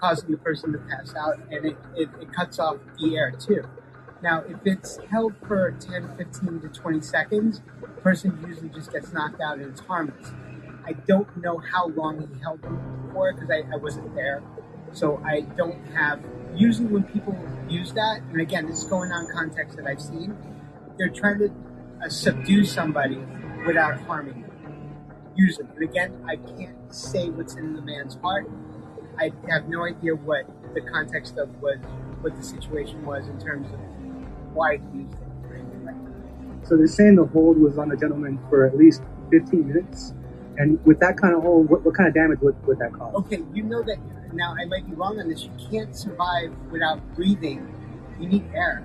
[0.00, 3.64] causing the person to pass out, and it, it, it cuts off the air too.
[4.22, 9.12] Now, if it's held for 10, 15 to 20 seconds, the person usually just gets
[9.12, 10.32] knocked out and it's harmless.
[10.86, 14.42] I don't know how long he held them for because I, I wasn't there.
[14.92, 16.20] So I don't have.
[16.54, 17.36] Usually, when people
[17.68, 20.36] use that, and again, this is going on context that I've seen,
[20.98, 21.52] they're trying to
[22.04, 23.18] uh, subdue somebody
[23.66, 24.41] without harming
[25.36, 25.44] them.
[25.44, 25.66] Usually.
[25.74, 28.48] And again, I can't say what's in the man's heart.
[29.18, 31.78] I have no idea what the context of was,
[32.20, 33.80] what the situation was in terms of
[34.54, 36.68] why he used it or anything like that.
[36.68, 40.14] So they're saying the hold was on the gentleman for at least 15 minutes.
[40.58, 43.14] And with that kind of hold, what, what kind of damage would, would that cause?
[43.14, 43.98] Okay, you know that
[44.32, 45.44] now I might be wrong on this.
[45.44, 47.74] You can't survive without breathing.
[48.20, 48.84] You need air.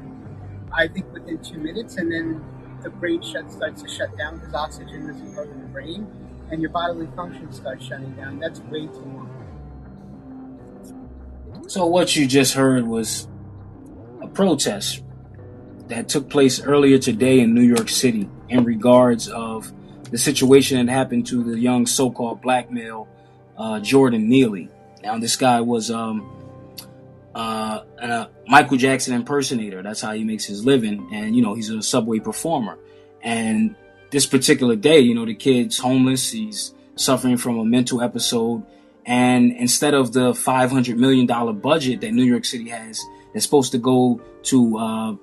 [0.71, 2.43] I think within two minutes, and then
[2.83, 6.07] the brain shut starts to shut down because oxygen doesn't go to the brain,
[6.51, 8.39] and your bodily function starts shutting down.
[8.39, 9.33] That's way too long.
[11.67, 13.27] So what you just heard was
[14.21, 15.03] a protest
[15.87, 19.71] that took place earlier today in New York City in regards of
[20.09, 23.07] the situation that happened to the young so-called black male
[23.57, 24.69] uh, Jordan Neely.
[25.03, 26.29] Now this guy was um,
[27.35, 29.83] uh, a Michael Jackson impersonator.
[29.83, 32.77] That's how he makes his living, and you know he's a subway performer.
[33.21, 33.75] And
[34.11, 36.31] this particular day, you know, the kid's homeless.
[36.31, 38.63] He's suffering from a mental episode.
[39.05, 41.25] And instead of the $500 million
[41.59, 43.01] budget that New York City has,
[43.33, 45.15] that's supposed to go to uh,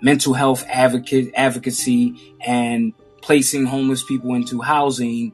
[0.00, 2.92] mental health advocate advocacy and
[3.22, 5.32] placing homeless people into housing,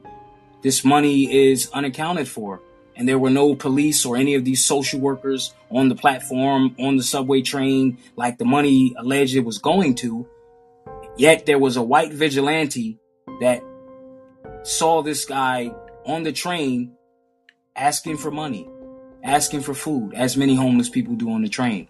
[0.61, 2.61] this money is unaccounted for.
[2.97, 6.95] And there were no police or any of these social workers on the platform, on
[6.95, 10.25] the subway train, like the money alleged it was going to.
[11.17, 12.99] Yet there was a white vigilante
[13.39, 13.61] that
[14.63, 15.71] saw this guy
[16.05, 16.93] on the train
[17.75, 18.69] asking for money,
[19.23, 21.87] asking for food, as many homeless people do on the train.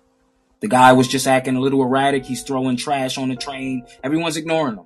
[0.62, 2.26] The guy was just acting a little erratic.
[2.26, 3.86] He's throwing trash on the train.
[4.04, 4.86] Everyone's ignoring him.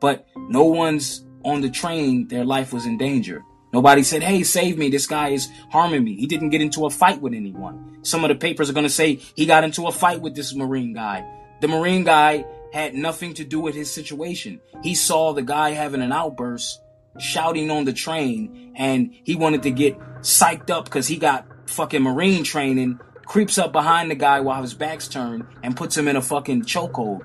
[0.00, 3.42] But no one's on the train, their life was in danger.
[3.72, 4.88] Nobody said, hey, save me.
[4.88, 6.16] This guy is harming me.
[6.16, 7.98] He didn't get into a fight with anyone.
[8.02, 10.54] Some of the papers are going to say he got into a fight with this
[10.54, 11.26] Marine guy.
[11.60, 12.44] The Marine guy
[12.74, 14.60] had nothing to do with his situation.
[14.82, 16.82] He saw the guy having an outburst,
[17.20, 22.02] shouting on the train, and he wanted to get psyched up because he got fucking
[22.02, 26.16] Marine training, creeps up behind the guy while his back's turned, and puts him in
[26.16, 27.20] a fucking chokehold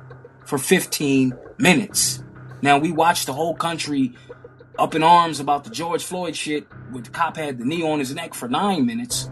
[0.46, 2.24] for 15 minutes.
[2.62, 4.14] Now, we watched the whole country
[4.78, 7.98] up in arms about the George Floyd shit, where the cop had the knee on
[7.98, 9.32] his neck for nine minutes.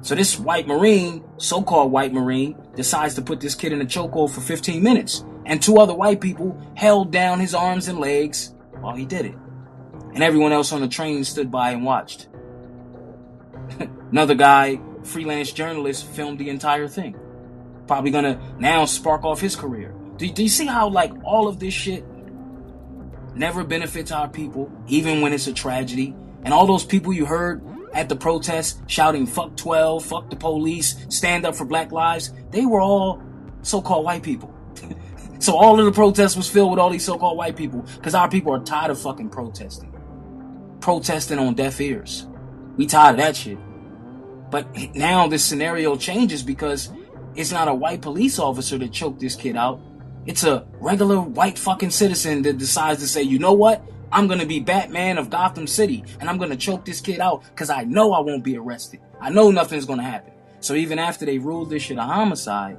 [0.00, 4.30] So this white Marine, so-called white Marine, decides to put this kid in a chokehold
[4.30, 5.26] for 15 minutes.
[5.44, 9.34] And two other white people held down his arms and legs while he did it.
[10.14, 12.28] And everyone else on the train stood by and watched.
[14.10, 17.16] Another guy, freelance journalist, filmed the entire thing.
[17.86, 19.94] Probably gonna now spark off his career.
[20.16, 22.04] Do, do you see how like all of this shit
[23.34, 26.14] never benefits our people, even when it's a tragedy?
[26.44, 27.62] And all those people you heard
[27.92, 32.66] at the protest shouting fuck 12, fuck the police, stand up for black lives, they
[32.66, 33.22] were all
[33.62, 34.52] so-called white people.
[35.42, 38.28] so all of the protests was filled with all these so-called white people because our
[38.28, 39.92] people are tired of fucking protesting.
[40.78, 42.28] Protesting on deaf ears.
[42.76, 43.58] We tired of that shit.
[44.52, 46.90] But now this scenario changes because
[47.34, 49.80] it's not a white police officer that choked this kid out.
[50.26, 53.82] It's a regular white fucking citizen that decides to say, you know what?
[54.12, 57.68] I'm gonna be Batman of Gotham City and I'm gonna choke this kid out because
[57.68, 59.00] I know I won't be arrested.
[59.20, 60.34] I know nothing's gonna happen.
[60.60, 62.78] So even after they ruled this shit a homicide,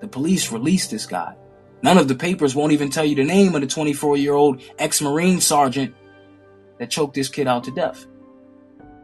[0.00, 1.34] the police released this guy.
[1.82, 4.62] None of the papers won't even tell you the name of the 24 year old
[4.78, 5.94] ex Marine sergeant
[6.78, 8.06] that choked this kid out to death.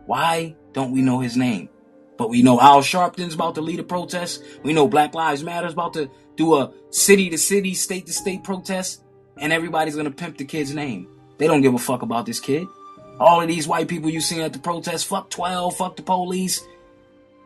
[0.07, 1.68] Why don't we know his name?
[2.16, 4.43] But we know Al Sharpton's about to lead a protest.
[4.62, 8.43] We know Black Lives Matter's about to do a city to city, state to state
[8.45, 9.03] protest.
[9.39, 11.09] And everybody's gonna pimp the kid's name.
[11.39, 12.66] They don't give a fuck about this kid.
[13.18, 16.62] All of these white people you seen at the protest, fuck 12, fuck the police.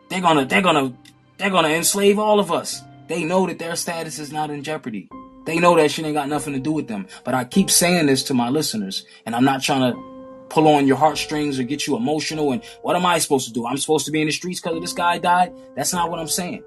[0.09, 0.93] They're gonna, they're gonna,
[1.37, 2.81] they're gonna enslave all of us.
[3.11, 5.09] They know that their status is not in jeopardy.
[5.45, 7.07] They know that shit ain't got nothing to do with them.
[7.25, 9.99] But I keep saying this to my listeners, and I'm not trying to
[10.47, 12.53] pull on your heartstrings or get you emotional.
[12.53, 13.67] And what am I supposed to do?
[13.67, 15.51] I'm supposed to be in the streets because this guy died?
[15.75, 16.63] That's not what I'm saying.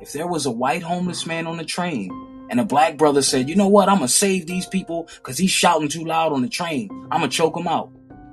[0.00, 3.50] If there was a white homeless man on the train and a black brother said,
[3.50, 6.48] you know what, I'm gonna save these people because he's shouting too loud on the
[6.48, 7.90] train, I'm gonna choke him out.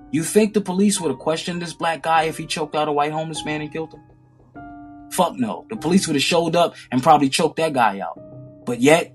[0.10, 2.94] You think the police would have questioned this black guy if he choked out a
[2.94, 4.04] white homeless man and killed him?
[5.16, 5.66] Fuck no.
[5.70, 8.20] The police would have showed up and probably choked that guy out.
[8.66, 9.14] But yet,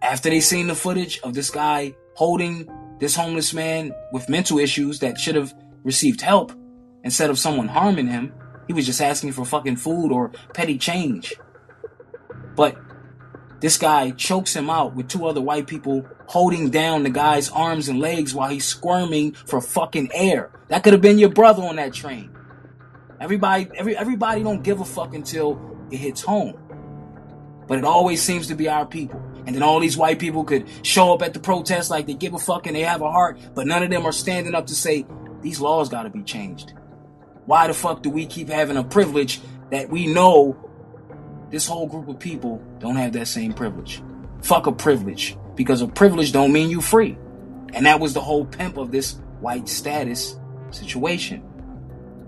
[0.00, 2.66] after they seen the footage of this guy holding
[2.98, 5.52] this homeless man with mental issues that should have
[5.84, 6.52] received help
[7.04, 8.32] instead of someone harming him,
[8.66, 11.34] he was just asking for fucking food or petty change.
[12.56, 12.78] But
[13.60, 17.90] this guy chokes him out with two other white people holding down the guy's arms
[17.90, 20.50] and legs while he's squirming for fucking air.
[20.68, 22.30] That could have been your brother on that train.
[23.20, 25.60] Everybody, every, everybody don't give a fuck until
[25.90, 26.56] it hits home.
[27.66, 29.20] But it always seems to be our people.
[29.46, 32.34] And then all these white people could show up at the protest like they give
[32.34, 34.74] a fuck and they have a heart, but none of them are standing up to
[34.74, 35.06] say,
[35.42, 36.74] these laws gotta be changed.
[37.46, 39.40] Why the fuck do we keep having a privilege
[39.70, 40.56] that we know
[41.50, 44.02] this whole group of people don't have that same privilege?
[44.42, 45.36] Fuck a privilege.
[45.54, 47.16] Because a privilege don't mean you free.
[47.72, 50.38] And that was the whole pimp of this white status
[50.70, 51.42] situation.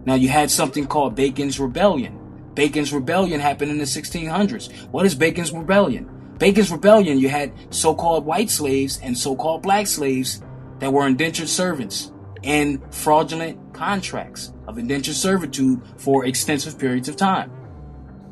[0.04, 2.18] Now you had something called Bacon's Rebellion.
[2.54, 4.72] Bacon's Rebellion happened in the 1600s.
[4.90, 6.08] What is Bacon's Rebellion?
[6.38, 10.42] Bacon's Rebellion, you had so-called white slaves and so-called black slaves
[10.78, 17.52] that were indentured servants in fraudulent contracts of indentured servitude for extensive periods of time.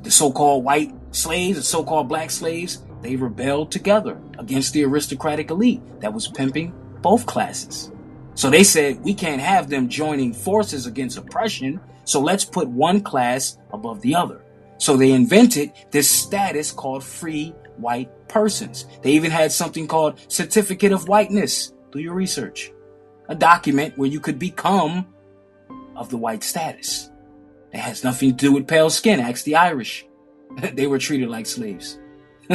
[0.02, 5.82] The so-called white slaves, the so-called black slaves, they rebelled together against the aristocratic elite
[6.00, 7.92] that was pimping both classes.
[8.38, 13.00] So they said, we can't have them joining forces against oppression, so let's put one
[13.00, 14.44] class above the other.
[14.76, 18.86] So they invented this status called free white persons.
[19.02, 21.72] They even had something called certificate of whiteness.
[21.90, 22.70] Do your research.
[23.28, 25.08] A document where you could become
[25.96, 27.10] of the white status.
[27.72, 29.18] It has nothing to do with pale skin.
[29.18, 30.06] Ask the Irish.
[30.74, 31.98] they were treated like slaves.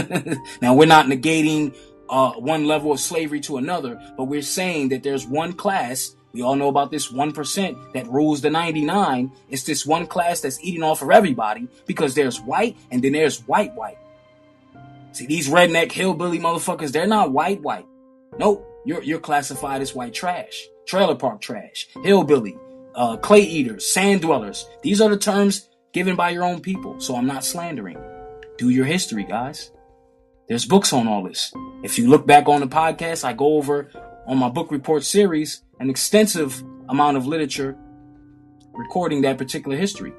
[0.61, 1.75] now we're not negating
[2.09, 6.15] uh, one level of slavery to another, but we're saying that there's one class.
[6.33, 9.31] We all know about this 1% that rules the 99.
[9.49, 13.47] It's this one class that's eating off of everybody because there's white and then there's
[13.47, 13.97] white white.
[15.11, 17.85] See, these redneck hillbilly motherfuckers, they're not white white.
[18.39, 18.67] Nope.
[18.85, 22.57] You're, you're classified as white trash, trailer park trash, hillbilly,
[22.95, 24.67] uh, clay eaters, sand dwellers.
[24.81, 26.99] These are the terms given by your own people.
[26.99, 27.97] So I'm not slandering.
[28.57, 29.71] Do your history, guys.
[30.53, 31.51] There's books on all this.
[31.81, 33.89] If you look back on the podcast, I go over
[34.27, 37.75] on my book report series an extensive amount of literature
[38.71, 40.13] recording that particular history.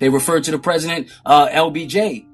[0.00, 2.26] They referred to the president, uh, LBJ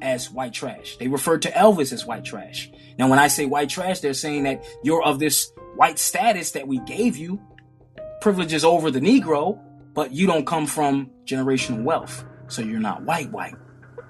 [0.00, 0.96] as white trash.
[0.96, 2.70] They referred to Elvis as white trash.
[2.98, 6.66] Now, when I say white trash, they're saying that you're of this white status that
[6.66, 7.38] we gave you,
[8.22, 9.60] privileges over the Negro,
[9.92, 12.24] but you don't come from generational wealth.
[12.48, 13.56] So you're not white white.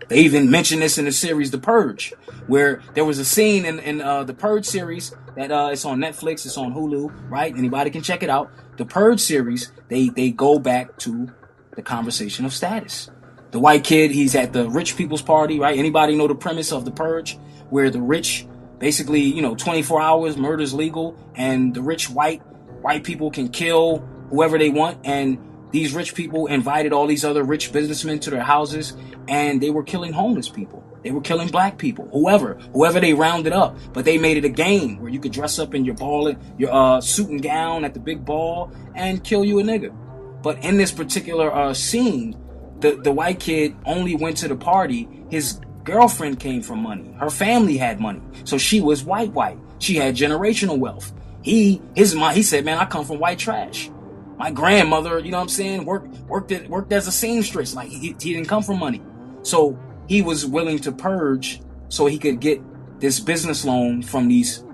[0.09, 2.13] They even mentioned this in the series The Purge,
[2.47, 5.99] where there was a scene in, in uh, the Purge series that uh, it's on
[5.99, 7.57] Netflix, it's on Hulu, right?
[7.57, 8.51] Anybody can check it out.
[8.77, 11.33] The Purge series, they they go back to
[11.75, 13.11] the conversation of status.
[13.51, 15.77] The white kid, he's at the rich people's party, right?
[15.77, 17.39] Anybody know the premise of The Purge,
[17.71, 18.47] where the rich,
[18.79, 22.43] basically, you know, 24 hours, murder's legal, and the rich white
[22.83, 23.99] white people can kill
[24.31, 25.39] whoever they want, and
[25.77, 28.97] these rich people invited all these other rich businessmen to their houses
[29.29, 30.83] and they were killing homeless people.
[31.03, 33.77] They were killing black people, whoever, whoever they rounded up.
[33.93, 36.73] But they made it a game where you could dress up in your ball, your
[36.73, 39.95] uh, suit and gown at the big ball and kill you a nigga.
[40.43, 42.39] But in this particular uh, scene,
[42.81, 45.07] the, the white kid only went to the party.
[45.29, 47.13] His girlfriend came from money.
[47.21, 48.23] Her family had money.
[48.45, 49.59] So she was white white.
[49.79, 51.13] She had generational wealth.
[51.43, 53.91] He his he said, Man, I come from white trash
[54.39, 57.75] my grandmother, you know what I'm saying, worked worked at, worked as a seamstress.
[57.75, 59.03] Like he, he didn't come from money,
[59.43, 59.79] so
[60.09, 62.61] he was willing to purge so he could get
[63.01, 64.65] this business loan from these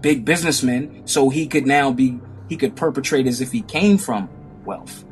[0.00, 4.28] big businessmen, so he could now be he could perpetrate as if he came from
[4.64, 5.04] wealth.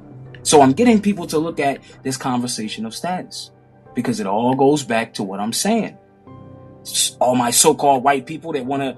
[0.42, 3.50] So I'm getting people to look at this conversation of status
[3.94, 5.96] because it all goes back to what I'm saying.
[7.18, 8.96] All my so-called white people that want to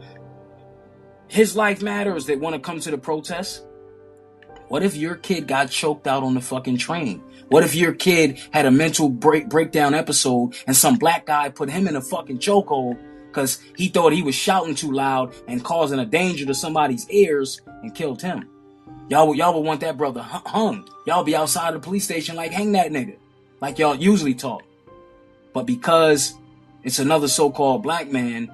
[1.29, 3.66] his life matters that want to come to the protests
[4.69, 7.23] What if your kid got choked out on the fucking train?
[7.49, 11.71] What if your kid had a mental break breakdown episode and some black guy put
[11.71, 12.99] him in a fucking chokehold
[13.29, 17.61] because he thought he was shouting too loud and causing a danger to somebody's ears
[17.83, 18.49] and killed him?
[19.09, 20.89] Y'all would y'all would want that brother hu- hung.
[21.07, 23.17] Y'all be outside the police station like hang that nigga,
[23.61, 24.65] like y'all usually talk.
[25.53, 26.35] But because
[26.83, 28.51] it's another so-called black man,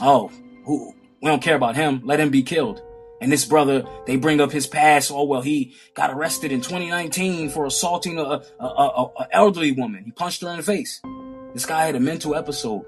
[0.00, 0.32] oh,
[0.64, 2.00] who we don't care about him.
[2.04, 2.82] Let him be killed.
[3.22, 5.12] And this brother, they bring up his past.
[5.12, 10.02] Oh well, he got arrested in 2019 for assaulting a, a, a, a, elderly woman.
[10.04, 11.00] He punched her in the face.
[11.54, 12.84] This guy had a mental episode.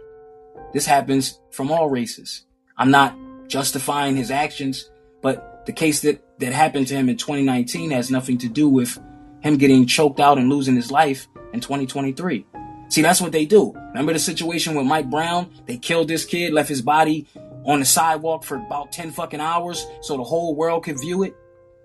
[0.72, 2.46] This happens from all races.
[2.76, 3.16] I'm not
[3.46, 4.90] justifying his actions,
[5.22, 8.98] but the case that that happened to him in 2019 has nothing to do with
[9.40, 12.44] him getting choked out and losing his life in 2023.
[12.88, 13.72] See, that's what they do.
[13.72, 15.52] Remember the situation with Mike Brown?
[15.66, 17.28] They killed this kid, left his body
[17.64, 21.34] on the sidewalk for about 10 fucking hours so the whole world could view it.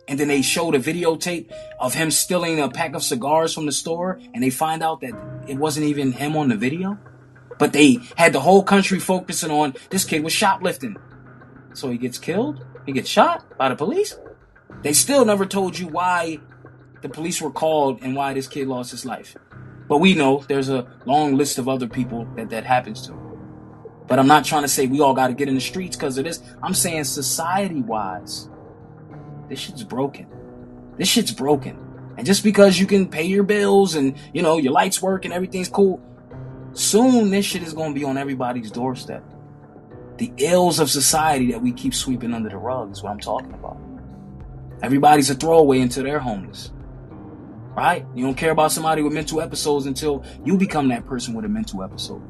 [0.07, 3.71] And then they showed a videotape of him stealing a pack of cigars from the
[3.71, 5.13] store and they find out that
[5.47, 6.97] it wasn't even him on the video.
[7.59, 10.97] But they had the whole country focusing on this kid was shoplifting.
[11.73, 12.65] So he gets killed?
[12.85, 14.17] He gets shot by the police?
[14.81, 16.39] They still never told you why
[17.01, 19.35] the police were called and why this kid lost his life.
[19.87, 23.28] But we know there's a long list of other people that that happens to.
[24.09, 26.17] But I'm not trying to say we all got to get in the streets because
[26.17, 26.41] of this.
[26.63, 28.49] I'm saying society wise,
[29.47, 30.27] this shit's broken.
[30.97, 31.79] This shit's broken.
[32.17, 35.33] And just because you can pay your bills and, you know, your lights work and
[35.33, 36.01] everything's cool,
[36.73, 39.23] soon this shit is going to be on everybody's doorstep.
[40.17, 43.53] The ills of society that we keep sweeping under the rug is what I'm talking
[43.53, 43.77] about.
[44.81, 46.71] Everybody's a throwaway until they're homeless.
[47.77, 48.05] Right?
[48.15, 51.49] You don't care about somebody with mental episodes until you become that person with a
[51.49, 52.21] mental episode.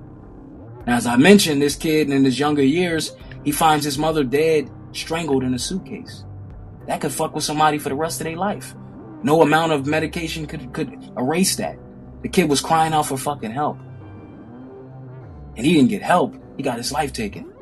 [0.89, 4.71] Now, as I mentioned, this kid in his younger years, he finds his mother dead,
[4.91, 6.25] strangled in a suitcase.
[6.87, 8.73] That could fuck with somebody for the rest of their life.
[9.21, 11.77] No amount of medication could, could erase that.
[12.23, 13.77] The kid was crying out for fucking help.
[15.55, 16.33] And he didn't get help.
[16.57, 17.53] He got his life taken.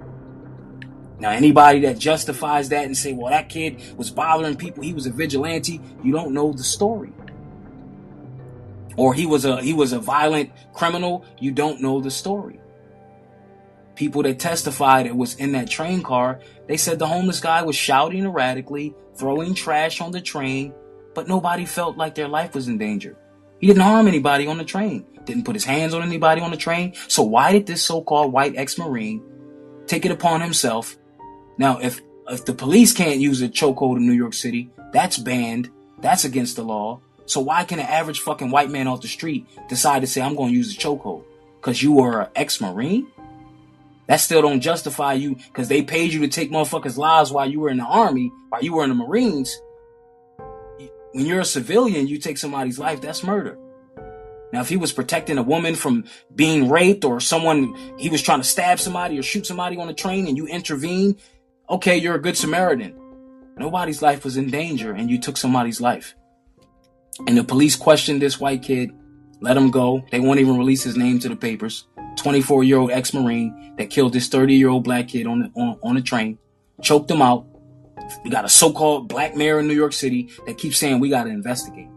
[1.19, 5.05] Now, anybody that justifies that and say, well, that kid was bothering people, he was
[5.05, 7.11] a vigilante, you don't know the story.
[8.95, 12.61] Or he was a he was a violent criminal, you don't know the story.
[13.97, 17.75] People that testified it was in that train car, they said the homeless guy was
[17.75, 20.73] shouting erratically, throwing trash on the train,
[21.13, 23.17] but nobody felt like their life was in danger.
[23.59, 26.57] He didn't harm anybody on the train, didn't put his hands on anybody on the
[26.57, 26.93] train.
[27.09, 29.21] So why did this so-called white ex-marine
[29.87, 30.95] take it upon himself
[31.57, 35.69] now, if if the police can't use a chokehold in New York City, that's banned.
[35.99, 37.01] That's against the law.
[37.25, 40.35] So why can an average fucking white man off the street decide to say I'm
[40.35, 41.23] going to use a chokehold
[41.59, 43.07] because you are an ex-marine?
[44.07, 47.59] That still don't justify you because they paid you to take motherfuckers' lives while you
[47.59, 49.59] were in the army, while you were in the Marines.
[51.11, 53.01] When you're a civilian, you take somebody's life.
[53.01, 53.57] That's murder.
[54.53, 58.39] Now, if he was protecting a woman from being raped or someone, he was trying
[58.39, 61.17] to stab somebody or shoot somebody on a train and you intervene,
[61.69, 62.95] okay, you're a good Samaritan.
[63.57, 66.15] Nobody's life was in danger and you took somebody's life.
[67.27, 68.91] And the police questioned this white kid,
[69.41, 70.05] let him go.
[70.11, 71.85] They won't even release his name to the papers.
[72.17, 75.79] 24 year old ex Marine that killed this 30 year old black kid on on,
[75.81, 76.37] on a train,
[76.81, 77.45] choked him out.
[78.23, 81.09] We got a so called black mayor in New York City that keeps saying we
[81.09, 81.89] got to investigate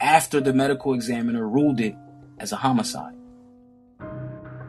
[0.00, 1.94] after the medical examiner ruled it
[2.38, 3.14] as a homicide.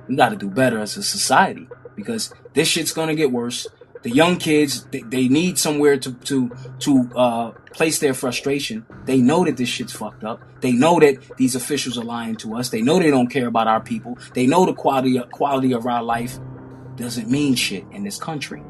[0.07, 3.67] We got to do better as a society because this shit's going to get worse.
[4.01, 8.85] The young kids, they, they need somewhere to to to uh, place their frustration.
[9.05, 10.41] They know that this shit's fucked up.
[10.61, 12.69] They know that these officials are lying to us.
[12.69, 14.17] They know they don't care about our people.
[14.33, 16.39] They know the quality of, quality of our life
[16.95, 18.61] doesn't mean shit in this country.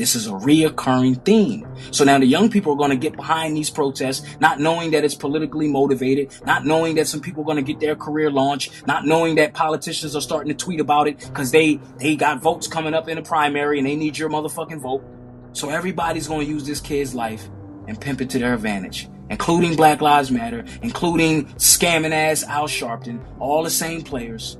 [0.00, 1.68] This is a reoccurring theme.
[1.90, 5.04] So now the young people are going to get behind these protests, not knowing that
[5.04, 8.86] it's politically motivated, not knowing that some people are going to get their career launched,
[8.86, 12.66] not knowing that politicians are starting to tweet about it because they they got votes
[12.66, 15.04] coming up in the primary and they need your motherfucking vote.
[15.52, 17.50] So everybody's going to use this kid's life
[17.86, 23.22] and pimp it to their advantage, including Black Lives Matter, including scamming ass Al Sharpton,
[23.38, 24.56] all the same players.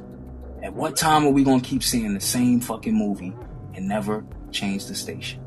[0.62, 3.32] At what time are we going to keep seeing the same fucking movie
[3.74, 5.40] and never change the station?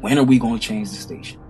[0.00, 1.40] When are we going to change the station?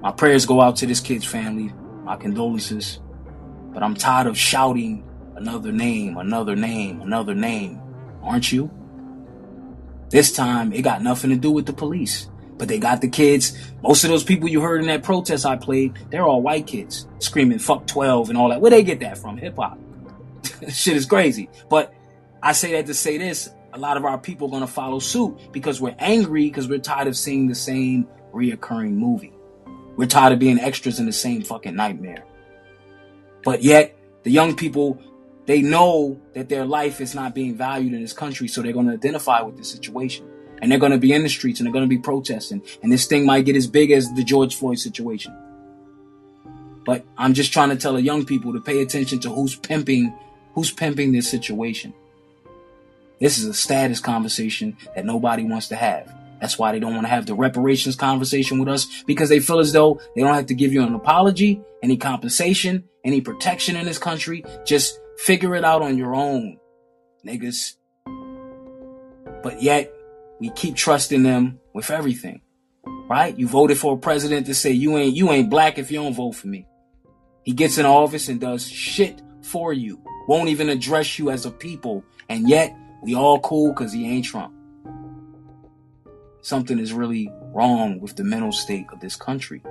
[0.00, 1.72] My prayers go out to this kid's family,
[2.04, 3.00] my condolences,
[3.72, 5.02] but I'm tired of shouting
[5.36, 7.80] another name, another name, another name.
[8.22, 8.70] Aren't you?
[10.10, 13.58] This time, it got nothing to do with the police, but they got the kids.
[13.82, 17.08] Most of those people you heard in that protest I played, they're all white kids
[17.18, 18.60] screaming fuck 12 and all that.
[18.60, 19.38] Where they get that from?
[19.38, 19.78] Hip hop.
[20.68, 21.48] Shit is crazy.
[21.68, 21.92] But
[22.42, 25.00] I say that to say this a lot of our people are going to follow
[25.00, 29.32] suit because we're angry because we're tired of seeing the same reoccurring movie.
[29.96, 32.24] We're tired of being extras in the same fucking nightmare.
[33.42, 35.00] But yet, the young people,
[35.46, 38.86] they know that their life is not being valued in this country, so they're going
[38.86, 40.30] to identify with the situation.
[40.62, 42.62] And they're going to be in the streets and they're going to be protesting.
[42.82, 45.36] And this thing might get as big as the George Floyd situation.
[46.86, 50.16] But I'm just trying to tell the young people to pay attention to who's pimping,
[50.54, 51.92] who's pimping this situation.
[53.24, 56.14] This is a status conversation that nobody wants to have.
[56.42, 59.60] That's why they don't want to have the reparations conversation with us because they feel
[59.60, 63.86] as though they don't have to give you an apology, any compensation, any protection in
[63.86, 64.44] this country.
[64.66, 66.58] Just figure it out on your own,
[67.26, 67.76] niggas.
[69.42, 69.90] But yet,
[70.38, 72.42] we keep trusting them with everything.
[72.84, 73.34] Right?
[73.38, 76.12] You voted for a president to say you ain't you ain't black if you don't
[76.12, 76.66] vote for me.
[77.42, 80.02] He gets in office and does shit for you.
[80.28, 82.04] Won't even address you as a people.
[82.28, 84.54] And yet, we all cool because he ain't Trump.
[86.40, 89.62] Something is really wrong with the mental state of this country.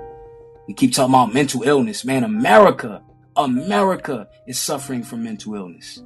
[0.68, 2.04] We keep talking about mental illness.
[2.04, 3.02] Man, America,
[3.36, 6.02] America is suffering from mental illness.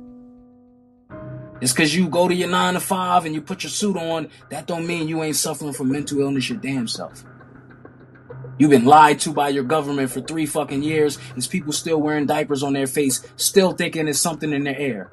[1.61, 4.31] It's because you go to your nine to five and you put your suit on,
[4.51, 7.25] that don't mean you ain't suffering from mental illness your damn self.
[8.59, 11.19] You've been lied to by your government for three fucking years.
[11.33, 15.13] There's people still wearing diapers on their face, still thinking there's something in the air.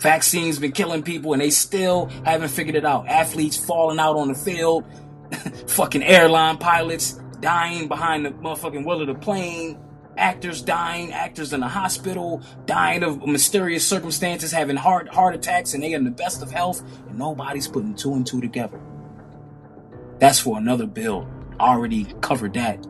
[0.00, 3.06] Vaccines been killing people and they still haven't figured it out.
[3.06, 4.84] Athletes falling out on the field,
[5.66, 9.78] fucking airline pilots dying behind the motherfucking wheel of the plane,
[10.16, 15.82] actors dying, actors in the hospital, dying of mysterious circumstances, having heart heart attacks, and
[15.82, 18.80] they in the best of health, and nobody's putting two and two together.
[20.18, 21.28] That's for another bill.
[21.58, 22.86] Already covered that.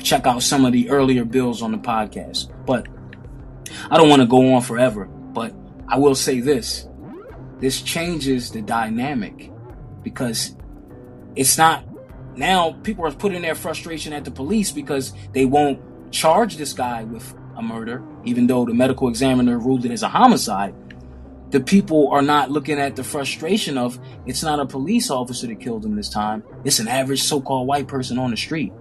[0.00, 2.52] Check out some of the earlier bills on the podcast.
[2.64, 2.86] But
[3.90, 5.52] I don't want to go on forever, but
[5.88, 6.86] I will say this.
[7.60, 9.50] This changes the dynamic
[10.02, 10.54] because
[11.34, 11.84] it's not
[12.36, 15.80] now people are putting their frustration at the police because they won't
[16.12, 20.08] charge this guy with a murder, even though the medical examiner ruled it as a
[20.08, 20.74] homicide.
[21.50, 25.58] The people are not looking at the frustration of it's not a police officer that
[25.60, 26.44] killed him this time.
[26.64, 28.72] It's an average so-called white person on the street.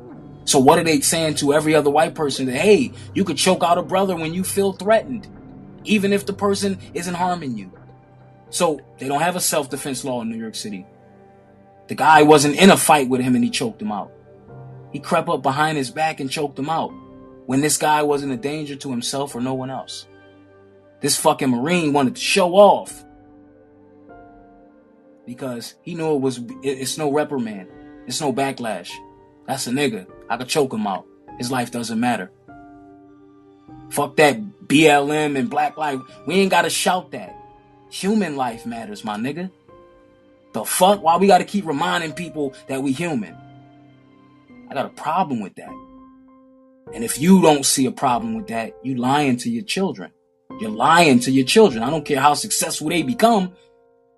[0.45, 3.64] So what are they saying to every other white person that hey, you could choke
[3.64, 5.28] out a brother when you feel threatened,
[5.88, 7.72] even if the person isn't harming you.
[8.50, 10.86] So they don't have a self-defense law in New York City.
[11.88, 14.12] The guy wasn't in a fight with him and he choked him out.
[14.92, 16.92] He crept up behind his back and choked him out
[17.46, 20.08] when this guy wasn't a danger to himself or no one else.
[21.00, 23.06] This fucking Marine wanted to show off
[25.26, 27.70] because he knew it was it's no reprimand,
[28.08, 28.92] it's no backlash.
[29.46, 30.08] That's a nigga.
[30.30, 31.06] I could choke him out.
[31.38, 32.32] His life doesn't matter.
[33.90, 35.99] Fuck that BLM and black life.
[36.26, 37.36] We ain't gotta shout that.
[37.89, 39.49] Human life matters, my nigga.
[40.53, 41.01] The fuck?
[41.01, 43.36] Why we gotta keep reminding people that we human?
[44.70, 45.74] I got a problem with that.
[46.93, 50.11] And if you don't see a problem with that, you lying to your children.
[50.59, 51.84] You're lying to your children.
[51.84, 53.53] I don't care how successful they become.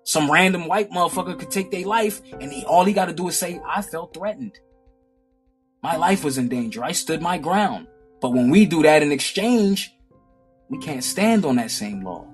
[0.04, 3.28] Some random white motherfucker could take their life and he, all he got to do
[3.28, 4.58] is say, I felt threatened.
[5.82, 6.82] My life was in danger.
[6.84, 7.86] I stood my ground.
[8.20, 9.92] But when we do that in exchange,
[10.70, 12.26] we can't stand on that same law.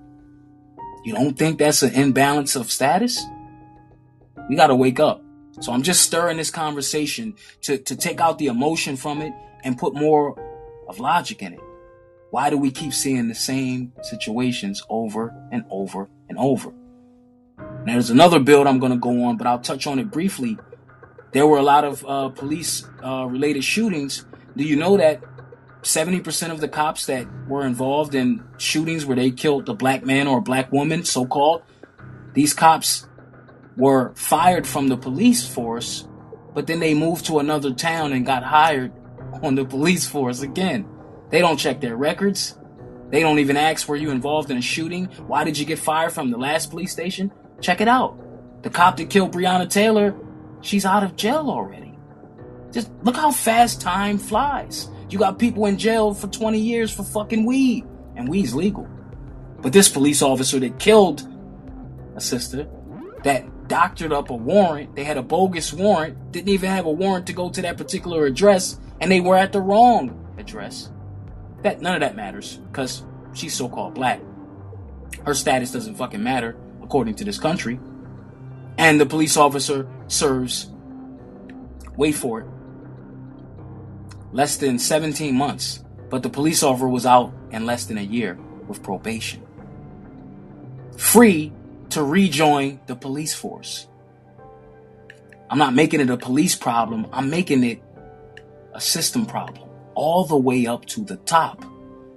[1.05, 3.25] You don't think that's an imbalance of status?
[4.49, 5.23] We got to wake up.
[5.61, 9.33] So I'm just stirring this conversation to, to take out the emotion from it
[9.65, 10.39] and put more
[10.87, 11.61] of logic in it.
[12.31, 16.73] Why do we keep seeing the same situations over and over and over?
[17.57, 20.59] Now, there's another build I'm going to go on, but I'll touch on it briefly.
[21.33, 24.27] There were a lot of uh, police uh, related shootings.
[24.57, 25.23] Do you know that
[25.87, 30.27] 70% of the cops that were involved in shootings where they killed a black man
[30.27, 31.63] or a black woman, so called,
[32.35, 33.07] these cops
[33.77, 36.09] were fired from the police force,
[36.55, 38.93] but then they moved to another town and got hired
[39.43, 40.89] on the police force again.
[41.31, 42.59] They don't check their records.
[43.11, 45.07] They don't even ask were you involved in a shooting?
[45.29, 47.31] Why did you get fired from the last police station?
[47.61, 48.19] Check it out.
[48.63, 50.17] The cop that killed Breonna Taylor,
[50.63, 51.97] she's out of jail already.
[52.73, 54.89] Just look how fast time flies.
[55.09, 57.85] You got people in jail for 20 years for fucking weed,
[58.17, 58.89] and weed's legal.
[59.61, 61.27] But this police officer that killed
[62.15, 62.69] a sister,
[63.23, 67.27] that doctored up a warrant, they had a bogus warrant, didn't even have a warrant
[67.27, 70.91] to go to that particular address, and they were at the wrong address.
[71.63, 74.21] That none of that matters because she's so-called black.
[75.25, 77.81] Her status doesn't fucking matter according to this country.
[78.79, 80.69] And the police officer serves
[81.97, 82.47] wait for it.
[84.37, 88.39] Less than 17 months, but the police officer was out in less than a year
[88.69, 89.43] with probation.
[90.99, 91.55] Free
[91.89, 93.89] to rejoin the police force.
[95.49, 97.07] I'm not making it a police problem.
[97.15, 97.83] I'm making it
[98.75, 101.65] a system problem all the way up to the top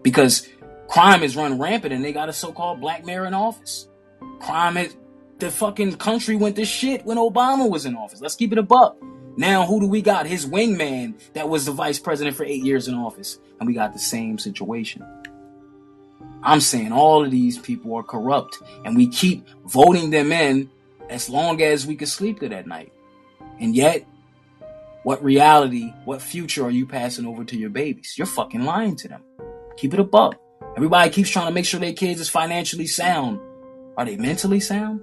[0.03, 0.45] because
[0.89, 3.87] crime is run rampant and they got a so-called black mayor in office.
[4.41, 4.93] Crime is
[5.37, 8.19] the fucking country went to shit when Obama was in office.
[8.19, 8.97] Let's keep it a buck.
[9.39, 10.25] Now who do we got?
[10.25, 13.39] His wingman that was the vice president for eight years in office.
[13.57, 15.05] And we got the same situation.
[16.43, 20.69] I'm saying all of these people are corrupt and we keep voting them in
[21.09, 22.91] as long as we can sleep good at night.
[23.61, 24.05] And yet,
[25.03, 28.15] what reality, what future are you passing over to your babies?
[28.17, 29.23] You're fucking lying to them.
[29.77, 30.35] Keep it buck.
[30.75, 33.39] Everybody keeps trying to make sure their kids is financially sound.
[33.95, 35.01] Are they mentally sound?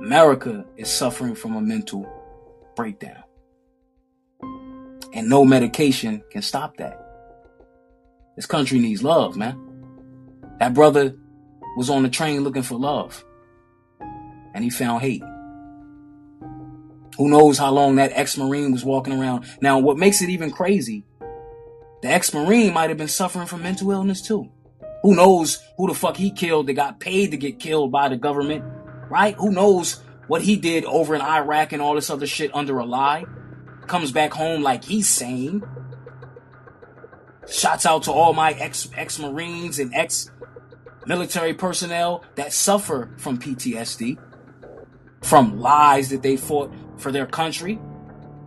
[0.00, 2.10] America is suffering from a mental
[2.74, 3.22] breakdown.
[5.12, 6.98] And no medication can stop that.
[8.34, 9.60] This country needs love, man.
[10.58, 11.16] That brother
[11.76, 13.22] was on the train looking for love.
[14.54, 15.22] And he found hate.
[17.18, 19.44] Who knows how long that ex-Marine was walking around.
[19.60, 21.04] Now, what makes it even crazy,
[22.00, 24.48] the ex-Marine might have been suffering from mental illness too.
[25.02, 28.16] Who knows who the fuck he killed that got paid to get killed by the
[28.16, 28.64] government,
[29.10, 29.34] right?
[29.34, 32.84] Who knows what he did over in Iraq and all this other shit under a
[32.86, 33.24] lie?
[33.86, 35.62] Comes back home like he's sane.
[37.48, 40.30] Shouts out to all my ex ex Marines and ex
[41.06, 44.16] military personnel that suffer from PTSD,
[45.22, 47.80] from lies that they fought for their country,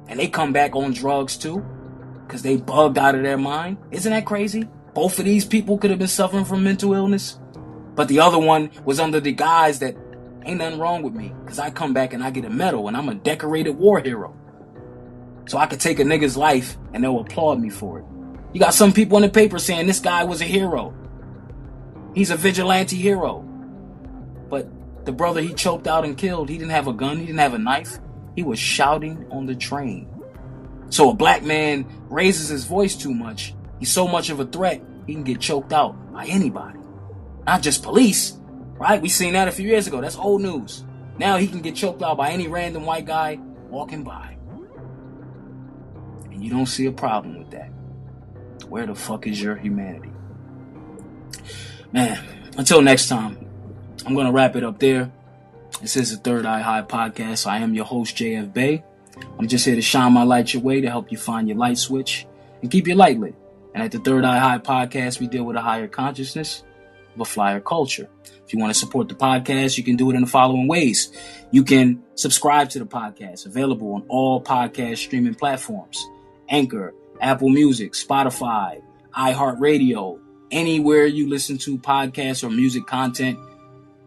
[0.07, 1.66] and they come back on drugs too,
[2.26, 3.78] because they bugged out of their mind.
[3.91, 4.70] Isn't that crazy?
[4.93, 7.39] Both of these people could have been suffering from mental illness,
[7.95, 9.97] but the other one was under the guise that
[10.45, 12.95] ain't nothing wrong with me, because I come back and I get a medal and
[12.95, 14.35] I'm a decorated war hero.
[15.45, 18.05] So I could take a nigga's life and they'll applaud me for it.
[18.53, 20.93] You got some people in the paper saying this guy was a hero.
[22.13, 23.41] He's a vigilante hero.
[24.49, 24.67] But
[25.05, 27.55] the brother he choked out and killed, he didn't have a gun, he didn't have
[27.55, 27.99] a knife.
[28.35, 30.07] He was shouting on the train.
[30.89, 33.55] So a black man raises his voice too much.
[33.79, 36.79] He's so much of a threat, he can get choked out by anybody.
[37.45, 38.37] Not just police,
[38.84, 39.01] right?
[39.01, 40.01] We seen that a few years ago.
[40.01, 40.84] That's old news.
[41.17, 44.36] Now he can get choked out by any random white guy walking by.
[46.29, 47.69] And you don't see a problem with that.
[48.67, 50.11] Where the fuck is your humanity?
[51.93, 52.21] Man,
[52.57, 53.38] until next time,
[54.05, 55.09] I'm going to wrap it up there.
[55.81, 57.47] This is the Third Eye High podcast.
[57.47, 58.84] I am your host, JF Bey.
[59.39, 61.77] I'm just here to shine my light your way to help you find your light
[61.77, 62.27] switch
[62.61, 63.36] and keep your light lit.
[63.73, 66.63] And at the Third Eye High podcast, we deal with a higher consciousness
[67.14, 68.09] of a flyer culture.
[68.45, 71.11] If you want to support the podcast, you can do it in the following ways.
[71.51, 76.03] You can subscribe to the podcast, available on all podcast streaming platforms
[76.49, 78.82] Anchor, Apple Music, Spotify,
[79.16, 80.20] iHeartRadio,
[80.51, 83.39] anywhere you listen to podcasts or music content,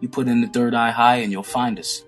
[0.01, 2.05] you put in the third eye high and you'll find us.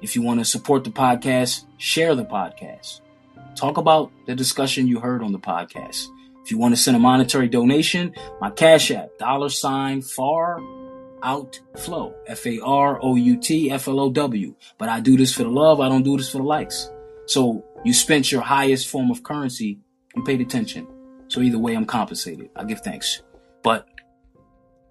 [0.00, 3.00] If you want to support the podcast, share the podcast.
[3.56, 6.06] Talk about the discussion you heard on the podcast.
[6.44, 10.60] If you want to send a monetary donation, my Cash App, dollar sign far
[11.22, 12.14] out flow.
[12.26, 14.54] F A R O U T F L O W.
[14.76, 16.90] But I do this for the love, I don't do this for the likes.
[17.26, 19.78] So you spent your highest form of currency
[20.14, 20.86] you paid attention.
[21.28, 22.50] So either way, I'm compensated.
[22.54, 23.22] I give thanks.
[23.62, 23.88] But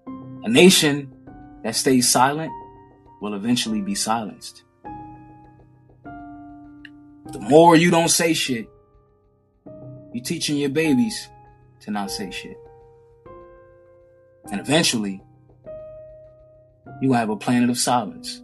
[0.06, 1.12] a nation
[1.62, 2.52] that stays silent
[3.22, 4.64] will eventually be silenced.
[6.04, 8.68] The more you don't say shit,
[10.12, 11.28] you're teaching your babies
[11.84, 12.58] to not say shit.
[14.50, 15.22] And eventually,
[17.00, 18.42] you have a planet of silence.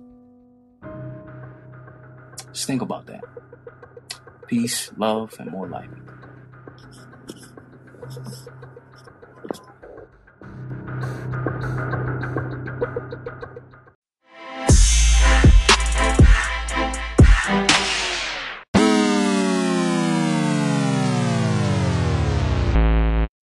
[2.53, 3.25] Just think about that.
[4.47, 5.89] Peace, love, and more light.